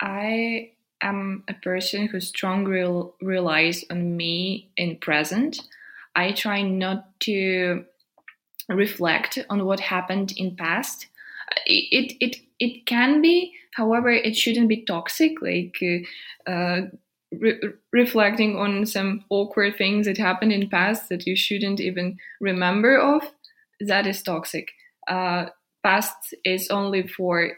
I 0.00 0.72
am 1.00 1.44
a 1.48 1.54
person 1.54 2.08
who 2.08 2.20
strongly 2.20 3.10
relies 3.20 3.84
on 3.90 4.16
me 4.16 4.70
in 4.76 4.96
present. 4.98 5.60
I 6.14 6.32
try 6.32 6.62
not 6.62 7.18
to 7.20 7.84
reflect 8.68 9.38
on 9.48 9.64
what 9.64 9.80
happened 9.80 10.32
in 10.36 10.56
past. 10.56 11.06
It 11.66 12.16
it 12.20 12.36
it 12.58 12.86
can 12.86 13.20
be, 13.22 13.54
however, 13.74 14.10
it 14.10 14.36
shouldn't 14.36 14.68
be 14.68 14.84
toxic. 14.84 15.40
Like 15.42 15.78
uh, 16.46 16.82
re- 17.38 17.60
reflecting 17.92 18.56
on 18.56 18.86
some 18.86 19.24
awkward 19.30 19.76
things 19.76 20.06
that 20.06 20.18
happened 20.18 20.52
in 20.52 20.68
past 20.68 21.08
that 21.08 21.26
you 21.26 21.36
shouldn't 21.36 21.80
even 21.80 22.18
remember 22.40 22.98
of 22.98 23.22
that 23.80 24.06
is 24.06 24.22
toxic. 24.22 24.68
Uh, 25.08 25.46
past 25.82 26.34
is 26.44 26.68
only 26.70 27.06
for 27.06 27.52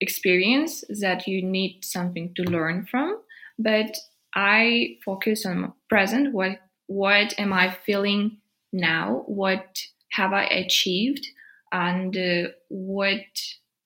experience 0.00 0.84
that 1.00 1.26
you 1.26 1.42
need 1.42 1.84
something 1.84 2.32
to 2.34 2.42
learn 2.42 2.84
from 2.86 3.18
but 3.58 3.96
i 4.34 4.96
focus 5.04 5.46
on 5.46 5.72
present. 5.88 6.32
What 6.32 6.58
what 6.86 7.34
am 7.38 7.52
i 7.52 7.70
feeling 7.86 8.38
now? 8.72 9.22
What 9.26 9.80
have 10.10 10.32
i 10.32 10.44
achieved? 10.44 11.26
And 11.72 12.16
uh, 12.16 12.48
what 12.68 13.24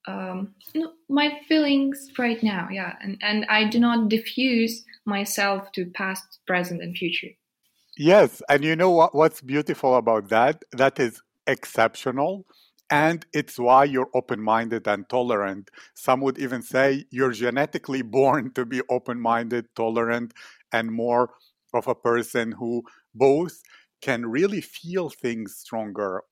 um, 0.09 0.55
my 1.09 1.29
feelings 1.49 2.11
right 2.19 2.43
now 2.43 2.69
yeah. 2.71 2.95
And, 3.03 3.19
and 3.21 3.47
i 3.49 3.65
do 3.65 3.79
not 3.79 4.09
diffuse 4.09 4.85
myself 5.05 5.73
to 5.73 5.87
past 5.87 6.41
present 6.47 6.83
and 6.83 6.97
future. 6.97 7.33
Yes 7.97 8.43
and 8.49 8.65
you 8.65 8.77
know 8.77 8.91
what, 8.91 9.15
what's 9.15 9.41
beautiful 9.41 9.97
about 9.97 10.29
that? 10.29 10.63
That 10.73 11.01
is 11.01 11.21
exceptional 11.47 12.47
and 12.91 13.27
it's 13.33 13.59
why 13.59 13.85
you're 13.85 14.11
open-minded 14.15 14.87
and 14.89 15.09
tolerant. 15.09 15.71
Some 15.95 16.21
would 16.23 16.39
even 16.39 16.63
say 16.63 17.05
you're 17.11 17.33
genetically 17.33 18.03
born 18.19 18.53
to 18.55 18.65
be 18.65 18.81
open-minded 18.89 19.67
tolerant 19.75 20.33
and 20.73 20.93
more 20.93 21.31
of 21.75 21.87
a 21.87 21.95
person 21.95 22.53
who 22.53 22.83
both 23.15 23.63
can 24.01 24.27
really 24.27 24.61
feel 24.61 25.11
things 25.11 25.57
stronger. 25.57 26.23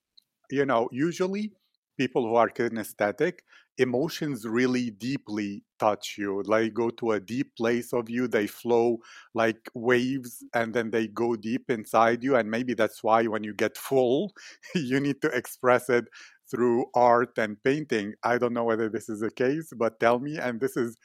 You 0.50 0.64
know 0.64 0.88
usually 0.92 1.52
people 1.98 2.26
who 2.26 2.36
are 2.36 2.48
kinesthetic 2.48 3.40
emotions 3.78 4.46
really 4.46 4.90
deeply 4.90 5.62
touch 5.78 6.16
you. 6.18 6.42
Like 6.42 6.74
go 6.74 6.90
to 6.90 7.12
a 7.12 7.20
deep 7.20 7.54
place 7.56 7.92
of 7.92 8.08
you 8.08 8.28
they 8.28 8.46
flow 8.46 8.98
like 9.34 9.68
waves 9.74 10.44
and 10.54 10.74
then 10.74 10.90
they 10.90 11.08
go 11.08 11.36
deep 11.36 11.70
inside 11.70 12.22
you 12.22 12.36
and 12.36 12.50
maybe 12.50 12.74
that's 12.74 13.02
why 13.02 13.24
when 13.24 13.44
you 13.44 13.54
get 13.54 13.76
full 13.76 14.32
you 14.74 15.00
need 15.00 15.20
to 15.22 15.28
express 15.28 15.88
it 15.88 16.06
through 16.50 16.86
art 16.94 17.36
and 17.38 17.62
painting. 17.62 18.14
I 18.22 18.38
don't 18.38 18.52
know 18.52 18.64
whether 18.64 18.88
this 18.88 19.08
is 19.08 19.20
the 19.20 19.30
case 19.30 19.72
but 19.76 20.00
tell 20.00 20.18
me 20.18 20.38
and 20.38 20.60
this 20.60 20.76
is 20.76 20.96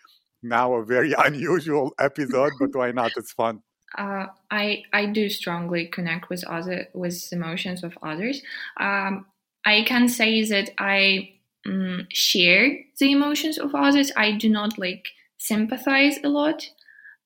now 0.43 0.73
a 0.73 0.85
very 0.85 1.13
unusual 1.17 1.93
episode 1.99 2.53
but 2.59 2.69
why 2.73 2.91
not? 2.91 3.11
It's 3.17 3.31
fun. 3.31 3.61
Uh, 3.97 4.27
I 4.49 4.83
I 4.93 5.07
do 5.07 5.27
strongly 5.27 5.85
connect 5.87 6.29
with 6.29 6.45
other 6.45 6.87
with 6.93 7.27
emotions 7.33 7.83
of 7.83 7.97
others. 8.01 8.41
Um, 8.79 9.25
I 9.65 9.83
can 9.83 10.07
say 10.07 10.45
that 10.45 10.69
I 10.77 11.40
um, 11.65 12.07
share 12.11 12.77
the 12.99 13.11
emotions 13.11 13.57
of 13.57 13.75
others. 13.75 14.11
I 14.15 14.31
do 14.33 14.49
not 14.49 14.77
like 14.77 15.05
sympathize 15.37 16.17
a 16.23 16.29
lot, 16.29 16.69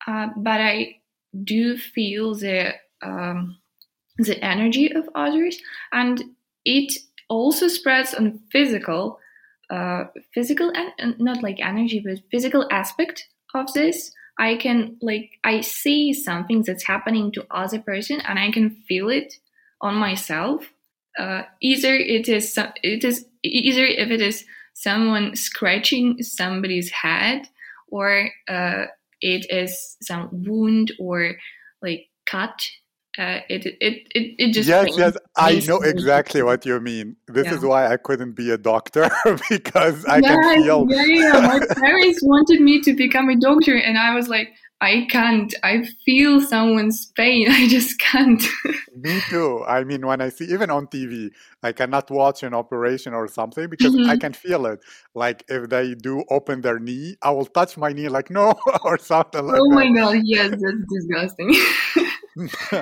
uh, 0.07 0.27
but 0.35 0.61
I 0.61 0.97
do 1.43 1.77
feel 1.77 2.35
the 2.35 2.73
um, 3.01 3.57
the 4.17 4.43
energy 4.43 4.93
of 4.93 5.09
others, 5.15 5.57
and 5.91 6.23
it 6.63 6.93
also 7.29 7.67
spreads 7.67 8.13
on 8.13 8.39
physical, 8.51 9.19
uh, 9.69 10.05
physical 10.33 10.71
and 10.97 11.19
not 11.19 11.43
like 11.43 11.59
energy, 11.59 11.99
but 11.99 12.21
physical 12.31 12.67
aspect 12.71 13.27
of 13.53 13.71
this. 13.73 14.11
I 14.37 14.55
can 14.55 14.97
like 15.01 15.31
I 15.43 15.61
see 15.61 16.13
something 16.13 16.63
that's 16.63 16.85
happening 16.85 17.31
to 17.33 17.45
other 17.51 17.79
person, 17.79 18.21
and 18.21 18.39
I 18.39 18.51
can 18.51 18.69
feel 18.87 19.09
it 19.09 19.35
on 19.81 19.95
myself 19.95 20.71
uh, 21.17 21.43
either 21.61 21.95
it 21.95 22.27
is 22.27 22.53
some, 22.53 22.71
it 22.83 23.03
is 23.03 23.25
either 23.43 23.85
if 23.85 24.09
it 24.09 24.21
is 24.21 24.45
someone 24.73 25.35
scratching 25.35 26.21
somebody's 26.21 26.91
head 26.91 27.47
or 27.87 28.29
uh, 28.47 28.85
it 29.21 29.45
is 29.49 29.97
some 30.01 30.29
wound 30.31 30.91
or 30.99 31.35
like 31.81 32.07
cut 32.25 32.59
uh, 33.17 33.39
it, 33.47 33.65
it 33.65 34.07
it 34.13 34.35
it 34.37 34.53
just 34.53 34.67
yes 34.67 34.97
yes 34.97 35.15
i 35.37 35.57
know 35.67 35.77
exactly 35.77 36.43
what 36.43 36.65
you 36.65 36.77
mean. 36.81 37.15
This 37.27 37.45
yeah. 37.45 37.53
is 37.53 37.61
why 37.61 37.87
i 37.87 37.95
couldn't 37.95 38.33
be 38.33 38.51
a 38.51 38.57
doctor 38.57 39.09
because 39.49 40.03
i 40.05 40.17
yeah, 40.17 40.35
can 40.35 40.63
feel 40.63 40.85
yeah, 40.89 41.03
yeah. 41.05 41.39
My 41.39 41.59
parents 41.59 42.19
wanted 42.21 42.59
me 42.59 42.81
to 42.81 42.93
become 42.93 43.29
a 43.29 43.37
doctor 43.37 43.77
and 43.77 43.97
i 43.97 44.13
was 44.13 44.27
like 44.27 44.49
I 44.81 45.07
can't. 45.09 45.53
I 45.63 45.87
feel 46.05 46.41
someone's 46.41 47.05
pain. 47.15 47.47
I 47.49 47.67
just 47.67 47.97
can't. 47.99 48.43
Me 48.95 49.19
too. 49.29 49.63
I 49.65 49.83
mean, 49.83 50.05
when 50.05 50.21
I 50.21 50.29
see, 50.29 50.45
even 50.45 50.69
on 50.69 50.87
TV, 50.87 51.29
I 51.63 51.71
cannot 51.71 52.11
watch 52.11 52.43
an 52.43 52.53
operation 52.53 53.13
or 53.13 53.27
something 53.27 53.69
because 53.69 53.95
mm-hmm. 53.95 54.09
I 54.09 54.17
can 54.17 54.33
feel 54.33 54.65
it. 54.65 54.79
Like 55.13 55.43
if 55.47 55.69
they 55.69 55.95
do 55.95 56.23
open 56.29 56.61
their 56.61 56.79
knee, 56.79 57.15
I 57.21 57.31
will 57.31 57.45
touch 57.45 57.77
my 57.77 57.93
knee, 57.93 58.09
like, 58.09 58.29
no, 58.29 58.53
or 58.83 58.97
something 58.97 59.45
like 59.45 59.59
oh 59.59 59.69
that. 59.69 59.75
my 59.75 59.91
God. 59.91 60.21
Yes, 60.23 60.51
that's 60.51 60.83
disgusting. 60.91 61.55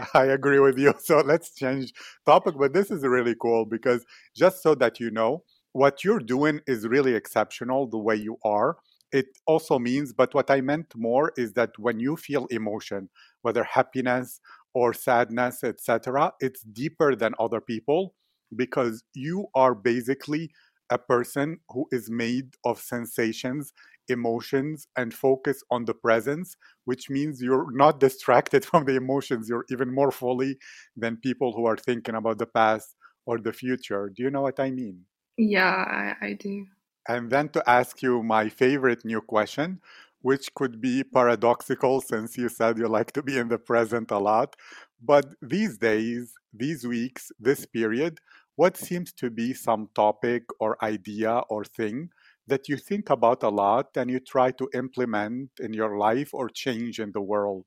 I 0.13 0.25
agree 0.25 0.59
with 0.59 0.79
you. 0.79 0.93
So 0.99 1.19
let's 1.19 1.53
change 1.53 1.93
topic. 2.25 2.55
But 2.57 2.73
this 2.73 2.89
is 2.89 3.03
really 3.03 3.35
cool 3.39 3.65
because 3.65 4.03
just 4.35 4.63
so 4.63 4.73
that 4.75 4.99
you 4.99 5.11
know, 5.11 5.43
what 5.73 6.03
you're 6.03 6.19
doing 6.19 6.61
is 6.67 6.87
really 6.87 7.13
exceptional 7.13 7.87
the 7.87 7.97
way 7.97 8.15
you 8.15 8.37
are 8.43 8.77
it 9.13 9.27
also 9.45 9.79
means 9.79 10.11
but 10.11 10.33
what 10.33 10.49
i 10.51 10.59
meant 10.59 10.93
more 10.95 11.31
is 11.37 11.53
that 11.53 11.71
when 11.77 11.99
you 11.99 12.17
feel 12.17 12.45
emotion 12.47 13.09
whether 13.43 13.63
happiness 13.63 14.41
or 14.73 14.93
sadness 14.93 15.63
etc 15.63 16.31
it's 16.39 16.63
deeper 16.63 17.15
than 17.15 17.33
other 17.39 17.61
people 17.61 18.15
because 18.55 19.03
you 19.13 19.47
are 19.55 19.73
basically 19.75 20.49
a 20.89 20.97
person 20.97 21.57
who 21.69 21.87
is 21.91 22.09
made 22.09 22.55
of 22.65 22.79
sensations 22.79 23.71
emotions 24.09 24.87
and 24.97 25.13
focus 25.13 25.63
on 25.71 25.85
the 25.85 25.93
presence 25.93 26.57
which 26.85 27.09
means 27.09 27.41
you're 27.41 27.71
not 27.71 27.99
distracted 27.99 28.65
from 28.69 28.85
the 28.85 28.95
emotions. 28.95 29.47
You're 29.47 29.65
even 29.71 29.93
more 29.93 30.11
fully 30.11 30.57
than 30.97 31.17
people 31.17 31.53
who 31.53 31.65
are 31.65 31.77
thinking 31.77 32.15
about 32.15 32.37
the 32.37 32.45
past 32.45 32.95
or 33.25 33.39
the 33.39 33.53
future. 33.53 34.11
Do 34.13 34.23
you 34.23 34.29
know 34.29 34.41
what 34.41 34.59
i 34.59 34.71
mean? 34.71 35.05
Yeah 35.37 36.13
i, 36.21 36.25
I 36.27 36.33
do 36.33 36.65
and 37.07 37.31
then 37.31 37.49
to 37.49 37.69
ask 37.69 38.01
you 38.01 38.23
my 38.23 38.49
favorite 38.49 39.05
new 39.05 39.21
question, 39.21 39.81
which 40.21 40.53
could 40.55 40.79
be 40.81 41.03
paradoxical 41.03 42.01
since 42.01 42.37
you 42.37 42.49
said 42.49 42.77
you 42.77 42.87
like 42.87 43.11
to 43.13 43.21
be 43.21 43.37
in 43.37 43.49
the 43.49 43.57
present 43.57 44.11
a 44.11 44.19
lot. 44.19 44.55
But 45.01 45.25
these 45.41 45.77
days, 45.77 46.33
these 46.53 46.87
weeks, 46.87 47.31
this 47.39 47.65
period, 47.65 48.19
what 48.55 48.77
seems 48.77 49.11
to 49.13 49.29
be 49.29 49.53
some 49.53 49.89
topic 49.95 50.43
or 50.59 50.83
idea 50.83 51.41
or 51.49 51.65
thing 51.65 52.09
that 52.47 52.69
you 52.69 52.77
think 52.77 53.09
about 53.09 53.43
a 53.43 53.49
lot 53.49 53.97
and 53.97 54.09
you 54.09 54.19
try 54.19 54.51
to 54.51 54.69
implement 54.73 55.49
in 55.59 55.73
your 55.73 55.97
life 55.97 56.33
or 56.33 56.49
change 56.49 56.99
in 56.99 57.11
the 57.11 57.21
world? 57.21 57.65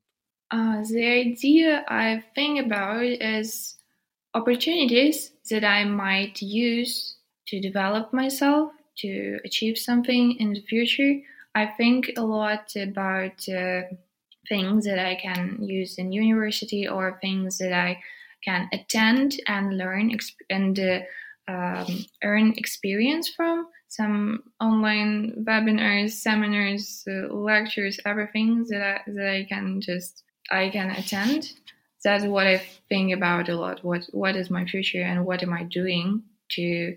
Uh, 0.49 0.81
the 0.89 1.05
idea 1.05 1.83
I 1.89 2.23
think 2.33 2.65
about 2.65 3.03
is 3.03 3.75
opportunities 4.33 5.31
that 5.49 5.65
I 5.65 5.83
might 5.83 6.41
use 6.41 7.17
to 7.47 7.59
develop 7.59 8.13
myself 8.13 8.71
to 8.99 9.39
achieve 9.45 9.77
something 9.77 10.37
in 10.39 10.53
the 10.53 10.61
future, 10.61 11.19
I 11.55 11.65
think 11.65 12.11
a 12.17 12.21
lot 12.21 12.75
about 12.75 13.47
uh, 13.49 13.81
things 14.47 14.85
that 14.85 14.99
I 14.99 15.15
can 15.15 15.57
use 15.61 15.97
in 15.97 16.11
university 16.11 16.87
or 16.87 17.17
things 17.21 17.57
that 17.57 17.73
I 17.73 17.99
can 18.43 18.69
attend 18.71 19.39
and 19.47 19.77
learn 19.77 20.11
exp- 20.11 20.45
and 20.49 20.79
uh, 20.79 20.99
um, 21.47 22.05
earn 22.23 22.53
experience 22.57 23.29
from. 23.29 23.67
Some 23.89 24.43
online 24.59 25.45
webinars, 25.47 26.11
seminars, 26.11 27.03
uh, 27.09 27.33
lectures, 27.33 27.99
everything 28.05 28.65
that 28.69 28.81
I, 28.81 29.11
that 29.11 29.29
I 29.29 29.45
can 29.45 29.79
just 29.81 30.23
I 30.51 30.69
can 30.69 30.91
attend. 30.91 31.53
That's 32.03 32.25
what 32.25 32.47
I 32.47 32.61
think 32.89 33.13
about 33.13 33.49
a 33.49 33.55
lot. 33.55 33.83
What 33.83 34.03
what 34.11 34.35
is 34.35 34.49
my 34.49 34.65
future 34.65 35.01
and 35.01 35.25
what 35.25 35.41
am 35.41 35.53
I 35.53 35.63
doing 35.63 36.23
to 36.51 36.95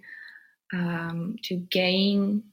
um, 0.72 1.37
to 1.44 1.56
gain 1.56 2.44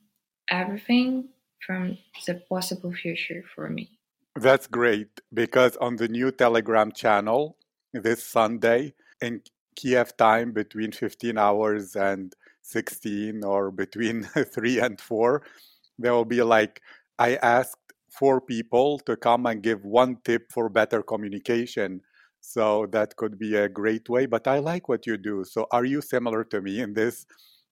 everything 0.50 1.30
from 1.66 1.98
the 2.26 2.36
possible 2.50 2.94
future 2.94 3.44
for 3.54 3.70
me. 3.70 3.90
That's 4.36 4.68
great 4.68 5.10
because 5.34 5.76
on 5.78 5.96
the 5.96 6.08
new 6.08 6.32
Telegram 6.32 6.92
channel 6.92 7.58
this 7.94 8.24
Sunday 8.24 8.94
in 9.22 9.42
Kiev 9.76 10.16
time 10.18 10.52
between 10.52 10.92
15 10.92 11.38
hours 11.38 11.96
and 11.96 12.34
16 12.62 13.44
or 13.44 13.72
between 13.72 14.24
3 14.54 14.80
and 14.80 15.02
4 15.02 15.44
there 15.98 16.14
will 16.14 16.26
be 16.26 16.42
like 16.44 16.82
I 17.18 17.36
asked 17.38 17.78
four 18.12 18.40
people 18.40 19.00
to 19.00 19.16
come 19.18 19.46
and 19.48 19.64
give 19.64 19.84
one 19.84 20.18
tip 20.24 20.52
for 20.52 20.70
better 20.70 21.02
communication. 21.02 22.02
So 22.42 22.86
that 22.92 23.16
could 23.16 23.40
be 23.40 23.56
a 23.56 23.68
great 23.68 24.08
way 24.08 24.28
but 24.28 24.48
I 24.48 24.60
like 24.60 24.88
what 24.88 25.08
you 25.08 25.18
do. 25.18 25.44
So 25.44 25.68
are 25.72 25.86
you 25.86 26.02
similar 26.02 26.44
to 26.46 26.62
me 26.62 26.82
in 26.82 26.94
this 26.94 27.26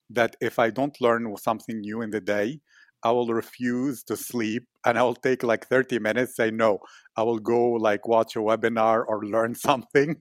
that 0.09 0.35
if 0.41 0.59
I 0.59 0.69
don't 0.69 0.99
learn 1.01 1.35
something 1.37 1.79
new 1.79 2.01
in 2.01 2.11
the 2.11 2.21
day, 2.21 2.59
I 3.03 3.11
will 3.11 3.27
refuse 3.27 4.03
to 4.05 4.17
sleep 4.17 4.63
and 4.83 4.97
I 4.97 5.03
will 5.03 5.15
take 5.15 5.43
like 5.43 5.67
30 5.67 5.99
minutes, 5.99 6.35
say 6.35 6.49
no. 6.49 6.79
I 7.15 7.21
will 7.21 7.37
go 7.37 7.73
like 7.73 8.07
watch 8.07 8.35
a 8.35 8.39
webinar 8.39 9.03
or 9.07 9.23
learn 9.23 9.53
something. 9.69 10.15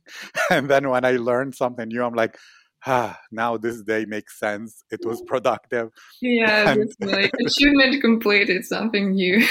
And 0.50 0.68
then 0.68 0.90
when 0.90 1.04
I 1.04 1.12
learn 1.12 1.52
something 1.52 1.88
new, 1.88 2.04
I'm 2.04 2.14
like, 2.14 2.36
ah, 2.86 3.18
now 3.32 3.56
this 3.56 3.82
day 3.82 4.04
makes 4.04 4.38
sense. 4.38 4.82
It 4.90 5.00
was 5.06 5.22
productive. 5.22 5.90
Yeah, 6.20 6.68
and, 6.72 6.82
it's 6.82 6.96
like 7.00 7.32
achievement 7.40 8.02
completed, 8.02 8.66
something 8.66 9.12
new. 9.12 9.46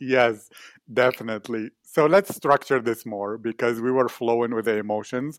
yes, 0.00 0.48
definitely. 0.90 1.70
So 1.84 2.06
let's 2.06 2.34
structure 2.34 2.80
this 2.80 3.04
more 3.04 3.36
because 3.36 3.80
we 3.80 3.92
were 3.92 4.08
flowing 4.08 4.54
with 4.54 4.64
the 4.64 4.78
emotions 4.78 5.38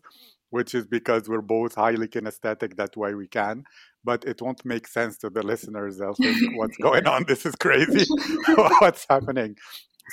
which 0.52 0.74
is 0.74 0.86
because 0.86 1.28
we're 1.28 1.40
both 1.40 1.74
highly 1.74 2.06
kinesthetic 2.06 2.76
that 2.76 2.96
way 2.96 3.14
we 3.14 3.26
can 3.26 3.64
but 4.04 4.24
it 4.24 4.40
won't 4.42 4.64
make 4.64 4.86
sense 4.86 5.16
to 5.18 5.30
the 5.30 5.42
listeners 5.42 5.98
they'll 5.98 6.14
think 6.14 6.56
what's 6.56 6.76
going 6.82 7.06
on? 7.06 7.24
This 7.28 7.46
is 7.46 7.54
crazy. 7.54 8.06
What's 8.80 9.06
happening? 9.08 9.56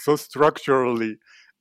So 0.04 0.16
structurally 0.16 1.18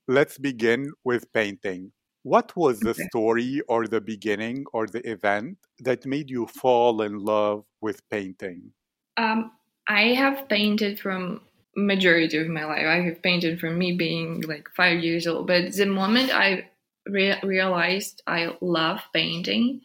let's 0.07 0.37
begin 0.37 0.91
with 1.03 1.31
painting. 1.33 1.91
What 2.23 2.55
was 2.55 2.79
the 2.79 2.91
okay. 2.91 3.03
story 3.09 3.61
or 3.67 3.87
the 3.87 4.01
beginning 4.01 4.65
or 4.73 4.87
the 4.87 5.07
event 5.09 5.57
that 5.79 6.05
made 6.05 6.29
you 6.29 6.47
fall 6.47 7.01
in 7.01 7.17
love 7.17 7.63
with 7.81 8.07
painting? 8.09 8.71
Um, 9.17 9.51
i 9.87 10.13
have 10.23 10.47
painted 10.47 10.99
from 10.99 11.41
majority 11.75 12.37
of 12.37 12.47
my 12.47 12.65
life. 12.65 12.85
I 12.85 13.01
have 13.07 13.21
painted 13.21 13.59
from 13.59 13.77
me 13.77 13.93
being 13.93 14.41
like 14.41 14.67
five 14.75 14.99
years 14.99 15.27
old 15.27 15.47
but 15.47 15.73
the 15.73 15.85
moment 15.85 16.29
i 16.31 16.69
re- 17.09 17.39
realized 17.43 18.21
I 18.27 18.55
love 18.61 19.01
painting 19.13 19.81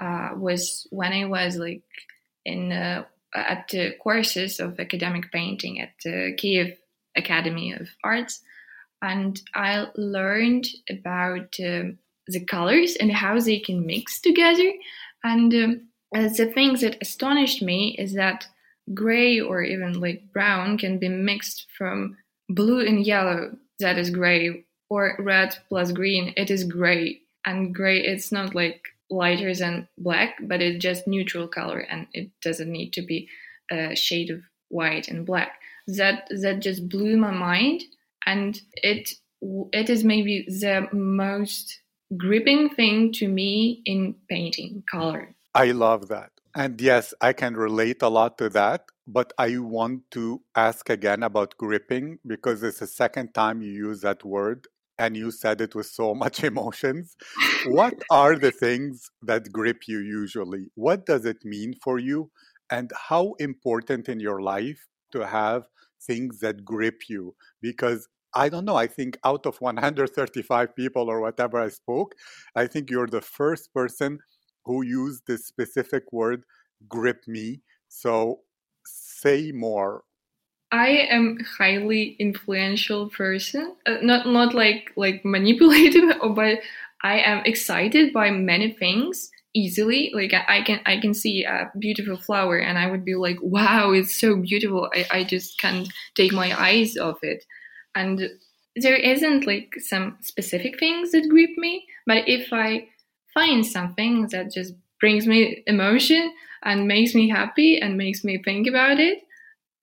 uh, 0.00 0.30
was 0.36 0.86
when 0.90 1.12
I 1.12 1.24
was 1.26 1.56
like 1.56 1.82
in 2.44 2.72
uh, 2.72 3.04
at 3.34 3.68
the 3.68 3.94
courses 4.02 4.60
of 4.60 4.80
academic 4.80 5.30
painting 5.32 5.80
at 5.80 5.92
the 6.04 6.34
Kiev 6.36 6.78
Academy 7.16 7.72
of 7.72 7.88
Arts, 8.04 8.42
and 9.02 9.40
I 9.54 9.86
learned 9.96 10.66
about 10.90 11.54
uh, 11.60 11.92
the 12.28 12.44
colors 12.46 12.96
and 12.96 13.12
how 13.12 13.38
they 13.40 13.58
can 13.58 13.86
mix 13.86 14.20
together. 14.20 14.72
And 15.24 15.54
um, 15.54 15.88
the 16.12 16.50
things 16.54 16.80
that 16.80 16.98
astonished 17.00 17.62
me 17.62 17.96
is 17.98 18.14
that 18.14 18.46
gray 18.94 19.40
or 19.40 19.62
even 19.62 20.00
like 20.00 20.32
brown 20.32 20.78
can 20.78 20.98
be 20.98 21.08
mixed 21.08 21.66
from 21.76 22.16
blue 22.48 22.86
and 22.86 23.04
yellow 23.04 23.56
that 23.80 23.98
is 23.98 24.10
gray 24.10 24.64
or 24.88 25.16
red 25.18 25.56
plus 25.68 25.92
green, 25.92 26.32
it 26.36 26.50
is 26.50 26.64
gray. 26.64 27.20
And 27.44 27.74
gray, 27.74 28.00
it's 28.00 28.32
not 28.32 28.54
like 28.54 28.82
lighter 29.10 29.54
than 29.54 29.88
black, 29.98 30.36
but 30.42 30.60
it's 30.60 30.82
just 30.82 31.06
neutral 31.06 31.46
color 31.46 31.78
and 31.78 32.06
it 32.12 32.30
doesn't 32.42 32.70
need 32.70 32.92
to 32.94 33.02
be 33.02 33.28
a 33.70 33.94
shade 33.94 34.30
of 34.30 34.42
white 34.68 35.08
and 35.08 35.26
black. 35.26 35.60
That 35.86 36.28
that 36.42 36.60
just 36.60 36.88
blew 36.88 37.16
my 37.16 37.30
mind, 37.30 37.84
and 38.26 38.60
it 38.74 39.10
it 39.72 39.88
is 39.88 40.02
maybe 40.02 40.44
the 40.48 40.88
most 40.92 41.80
gripping 42.16 42.70
thing 42.70 43.12
to 43.12 43.28
me 43.28 43.82
in 43.84 44.14
painting 44.28 44.82
color. 44.90 45.34
I 45.54 45.72
love 45.72 46.08
that. 46.08 46.32
And 46.54 46.80
yes, 46.80 47.14
I 47.20 47.32
can 47.32 47.54
relate 47.54 48.02
a 48.02 48.08
lot 48.08 48.38
to 48.38 48.48
that. 48.50 48.86
But 49.06 49.32
I 49.38 49.58
want 49.58 50.10
to 50.12 50.42
ask 50.56 50.90
again 50.90 51.22
about 51.22 51.56
gripping 51.56 52.18
because 52.26 52.64
it's 52.64 52.80
the 52.80 52.88
second 52.88 53.34
time 53.34 53.62
you 53.62 53.70
use 53.70 54.00
that 54.00 54.24
word 54.24 54.66
and 54.98 55.16
you 55.16 55.30
said 55.30 55.60
it 55.60 55.74
with 55.74 55.86
so 55.86 56.14
much 56.24 56.44
emotions. 56.44 57.16
what 57.66 57.94
are 58.10 58.36
the 58.36 58.50
things 58.50 59.10
that 59.22 59.52
grip 59.52 59.82
you 59.88 59.98
usually? 59.98 60.70
What 60.74 61.06
does 61.06 61.24
it 61.24 61.44
mean 61.44 61.74
for 61.82 61.98
you? 61.98 62.30
And 62.70 62.90
how 63.08 63.34
important 63.38 64.08
in 64.08 64.20
your 64.20 64.40
life 64.40 64.86
to 65.12 65.26
have 65.26 65.68
things 66.02 66.40
that 66.40 66.64
grip 66.64 67.02
you? 67.08 67.34
Because 67.60 68.08
I 68.34 68.48
don't 68.50 68.66
know, 68.66 68.76
I 68.76 68.86
think 68.86 69.18
out 69.24 69.46
of 69.46 69.60
135 69.60 70.76
people 70.76 71.08
or 71.08 71.20
whatever 71.20 71.58
I 71.58 71.70
spoke, 71.70 72.14
I 72.54 72.66
think 72.66 72.90
you're 72.90 73.06
the 73.06 73.22
first 73.22 73.72
person 73.72 74.18
who 74.66 74.82
used 74.84 75.22
this 75.26 75.46
specific 75.46 76.12
word, 76.12 76.42
grip 76.88 77.22
me. 77.26 77.62
So 77.88 78.40
say 78.84 79.52
more. 79.52 80.02
I 80.72 80.88
am 81.10 81.38
highly 81.58 82.16
influential 82.18 83.08
person, 83.10 83.74
uh, 83.86 83.98
not 84.02 84.26
not 84.26 84.54
like 84.54 84.92
like 84.96 85.24
manipulative, 85.24 86.16
but 86.34 86.60
I 87.02 87.18
am 87.20 87.44
excited 87.44 88.12
by 88.12 88.30
many 88.30 88.72
things 88.72 89.30
easily. 89.54 90.10
Like 90.14 90.34
I, 90.34 90.58
I, 90.58 90.62
can 90.62 90.80
I 90.84 90.98
can 90.98 91.14
see 91.14 91.44
a 91.44 91.70
beautiful 91.78 92.16
flower 92.16 92.58
and 92.58 92.78
I 92.78 92.90
would 92.90 93.04
be 93.04 93.14
like, 93.14 93.38
wow, 93.40 93.92
it's 93.92 94.20
so 94.20 94.36
beautiful. 94.36 94.90
I, 94.94 95.06
I 95.10 95.24
just 95.24 95.58
can't 95.60 95.88
take 96.14 96.32
my 96.32 96.58
eyes 96.60 96.96
off 96.96 97.18
it. 97.22 97.44
And 97.94 98.28
there 98.76 98.96
isn't 98.96 99.46
like 99.46 99.74
some 99.78 100.18
specific 100.20 100.78
things 100.78 101.12
that 101.12 101.28
grip 101.28 101.50
me, 101.56 101.86
but 102.06 102.28
if 102.28 102.52
I 102.52 102.88
find 103.32 103.64
something 103.64 104.28
that 104.32 104.52
just 104.52 104.74
brings 105.00 105.26
me 105.26 105.62
emotion 105.66 106.34
and 106.62 106.88
makes 106.88 107.14
me 107.14 107.28
happy 107.28 107.80
and 107.80 107.96
makes 107.96 108.24
me 108.24 108.42
think 108.42 108.66
about 108.66 108.98
it, 109.00 109.22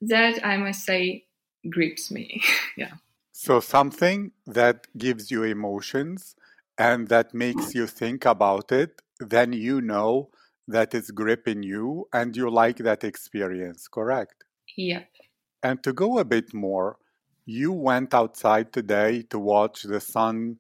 that 0.07 0.45
I 0.45 0.57
must 0.57 0.85
say 0.85 1.25
grips 1.69 2.11
me. 2.11 2.41
yeah. 2.77 2.93
So 3.31 3.59
something 3.59 4.31
that 4.45 4.87
gives 4.97 5.31
you 5.31 5.43
emotions 5.43 6.35
and 6.77 7.07
that 7.09 7.33
makes 7.33 7.75
you 7.75 7.87
think 7.87 8.25
about 8.25 8.71
it, 8.71 9.01
then 9.19 9.53
you 9.53 9.81
know 9.81 10.29
that 10.67 10.93
it's 10.93 11.11
gripping 11.11 11.63
you 11.63 12.07
and 12.13 12.35
you 12.35 12.49
like 12.49 12.77
that 12.77 13.03
experience, 13.03 13.87
correct? 13.87 14.43
Yep. 14.77 15.07
And 15.61 15.83
to 15.83 15.93
go 15.93 16.19
a 16.19 16.25
bit 16.25 16.53
more, 16.53 16.97
you 17.45 17.71
went 17.71 18.13
outside 18.13 18.71
today 18.71 19.23
to 19.29 19.39
watch 19.39 19.83
the 19.83 19.99
sun 19.99 20.57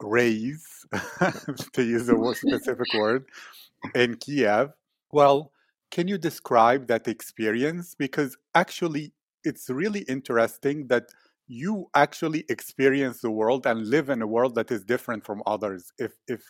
rays, 0.00 0.86
to 1.72 1.82
use 1.82 2.08
a 2.08 2.14
more 2.14 2.34
specific 2.34 2.86
word, 2.94 3.24
in 3.94 4.16
Kiev. 4.16 4.72
Well, 5.10 5.52
can 5.92 6.08
you 6.08 6.18
describe 6.18 6.88
that 6.88 7.08
experience? 7.08 7.96
Because 7.96 8.36
actually, 8.54 9.12
it's 9.44 9.70
really 9.70 10.02
interesting 10.02 10.88
that 10.88 11.04
you 11.48 11.88
actually 11.94 12.44
experience 12.50 13.20
the 13.20 13.30
world 13.30 13.66
and 13.66 13.88
live 13.88 14.10
in 14.10 14.22
a 14.22 14.26
world 14.26 14.56
that 14.56 14.72
is 14.72 14.84
different 14.84 15.26
from 15.26 15.42
others. 15.46 15.92
If 15.98 16.12
if 16.28 16.42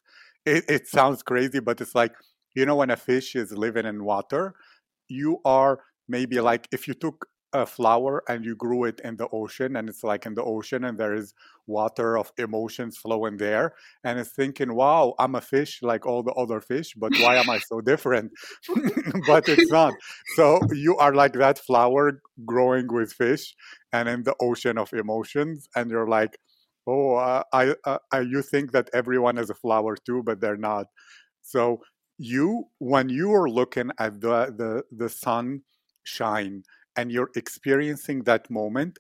it, 0.47 0.65
it 0.71 0.89
sounds 0.89 1.23
crazy, 1.25 1.61
but 1.61 1.81
it's 1.83 1.95
like 1.97 2.15
you 2.57 2.67
know 2.67 2.77
when 2.77 2.91
a 2.91 2.97
fish 2.97 3.37
is 3.37 3.53
living 3.53 3.87
in 3.87 4.05
water, 4.05 4.55
you 5.09 5.41
are 5.45 5.81
maybe 6.09 6.41
like 6.41 6.69
if 6.73 6.89
you 6.89 6.95
took 6.95 7.27
a 7.53 7.67
flower 7.67 8.23
and 8.29 8.45
you 8.45 8.57
grew 8.57 8.85
it 8.85 9.01
in 9.05 9.17
the 9.17 9.29
ocean 9.33 9.77
and 9.77 9.89
it's 9.89 10.03
like 10.03 10.27
in 10.27 10.35
the 10.35 10.43
ocean 10.43 10.85
and 10.85 10.99
there 10.99 11.15
is 11.15 11.35
water 11.67 12.17
of 12.17 12.33
emotions 12.39 12.97
flowing 12.97 13.37
there 13.37 13.75
and 14.05 14.19
it's 14.19 14.31
thinking 14.31 14.75
wow 14.75 15.15
i'm 15.19 15.35
a 15.35 15.41
fish 15.41 15.81
like 15.83 16.07
all 16.07 16.23
the 16.23 16.33
other 16.33 16.61
fish 16.61 16.95
but 16.95 17.13
why 17.21 17.37
am 17.37 17.51
i 17.51 17.59
so 17.59 17.81
different? 17.81 18.33
But 19.27 19.49
it's 19.49 19.71
not. 19.81 19.95
So 20.37 20.61
you 20.73 20.97
are 20.97 21.15
like 21.15 21.35
that 21.35 21.59
flower 21.59 22.21
growing 22.45 22.93
with 22.93 23.13
fish 23.13 23.55
and 23.93 24.09
in 24.09 24.23
the 24.23 24.35
ocean 24.41 24.79
of 24.79 24.93
emotions 24.93 25.69
and 25.77 25.91
you're 25.91 26.09
like 26.09 26.39
oh 26.87 27.17
uh, 27.17 27.43
I, 27.53 27.75
uh, 27.85 27.99
I 28.11 28.21
you 28.21 28.43
think 28.43 28.73
that 28.73 28.91
everyone 28.93 29.39
is 29.39 29.51
a 29.51 29.55
flower 29.55 29.97
too 29.97 30.23
but 30.25 30.41
they're 30.41 30.57
not. 30.57 30.87
So 31.43 31.83
you 32.19 32.65
when 32.79 33.09
you 33.09 33.33
are 33.33 33.49
looking 33.49 33.91
at 33.99 34.21
the 34.21 34.55
the, 34.57 34.85
the 34.91 35.09
sun 35.09 35.63
shine 36.05 36.65
and 36.97 37.11
you're 37.11 37.31
experiencing 37.35 38.23
that 38.25 38.51
moment 38.51 38.99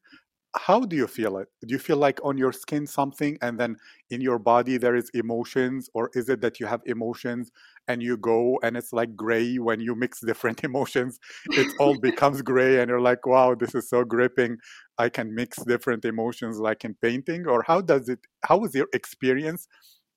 how 0.57 0.81
do 0.81 0.96
you 0.96 1.07
feel 1.07 1.38
it? 1.38 1.48
Do 1.66 1.72
you 1.72 1.78
feel 1.78 1.96
like 1.96 2.20
on 2.22 2.37
your 2.37 2.52
skin 2.52 2.87
something 2.87 3.38
and 3.40 3.59
then 3.59 3.76
in 4.11 4.20
your 4.20 4.38
body 4.38 4.76
there 4.76 4.94
is 4.94 5.11
emotions 5.14 5.88
or 5.94 6.11
is 6.12 6.28
it 6.28 6.42
that 6.42 6.61
you 6.61 6.66
have 6.66 6.83
emotions 6.85 7.50
and 7.88 8.02
you 8.02 8.18
go 8.18 8.59
and 8.62 8.76
it's 8.76 8.92
like 8.92 9.16
gray 9.16 9.57
when 9.57 9.81
you 9.81 9.94
mix 9.94 10.20
different 10.20 10.62
emotions? 10.64 11.18
It 11.57 11.72
all 11.78 11.94
becomes 12.02 12.42
gray 12.42 12.81
and 12.81 12.90
you're 12.90 13.00
like 13.00 13.26
wow 13.26 13.55
this 13.55 13.74
is 13.74 13.88
so 13.88 14.05
gripping. 14.05 14.59
I 14.98 15.09
can 15.09 15.35
mix 15.35 15.62
different 15.64 16.05
emotions 16.05 16.59
like 16.59 16.85
in 16.85 16.94
painting. 17.00 17.46
Or 17.46 17.62
how 17.62 17.81
does 17.81 18.11
it 18.11 18.20
how 18.44 18.62
is 18.64 18.74
your 18.74 18.88
experience 18.92 19.66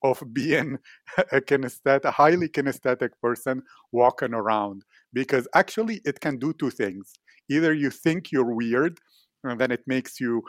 of 0.03 0.21
being 0.33 0.79
a 1.31 1.39
kinesthetic 1.39 2.03
a 2.03 2.11
highly 2.11 2.49
kinesthetic 2.49 3.11
person 3.21 3.61
walking 3.93 4.33
around? 4.33 4.83
Because 5.13 5.47
actually 5.55 6.01
it 6.03 6.19
can 6.19 6.37
do 6.37 6.51
two 6.51 6.71
things 6.71 7.13
either 7.49 7.73
you 7.73 7.89
think 7.89 8.31
you're 8.31 8.53
weird 8.53 8.99
and 9.43 9.59
then 9.59 9.71
it 9.71 9.81
makes 9.87 10.19
you 10.19 10.43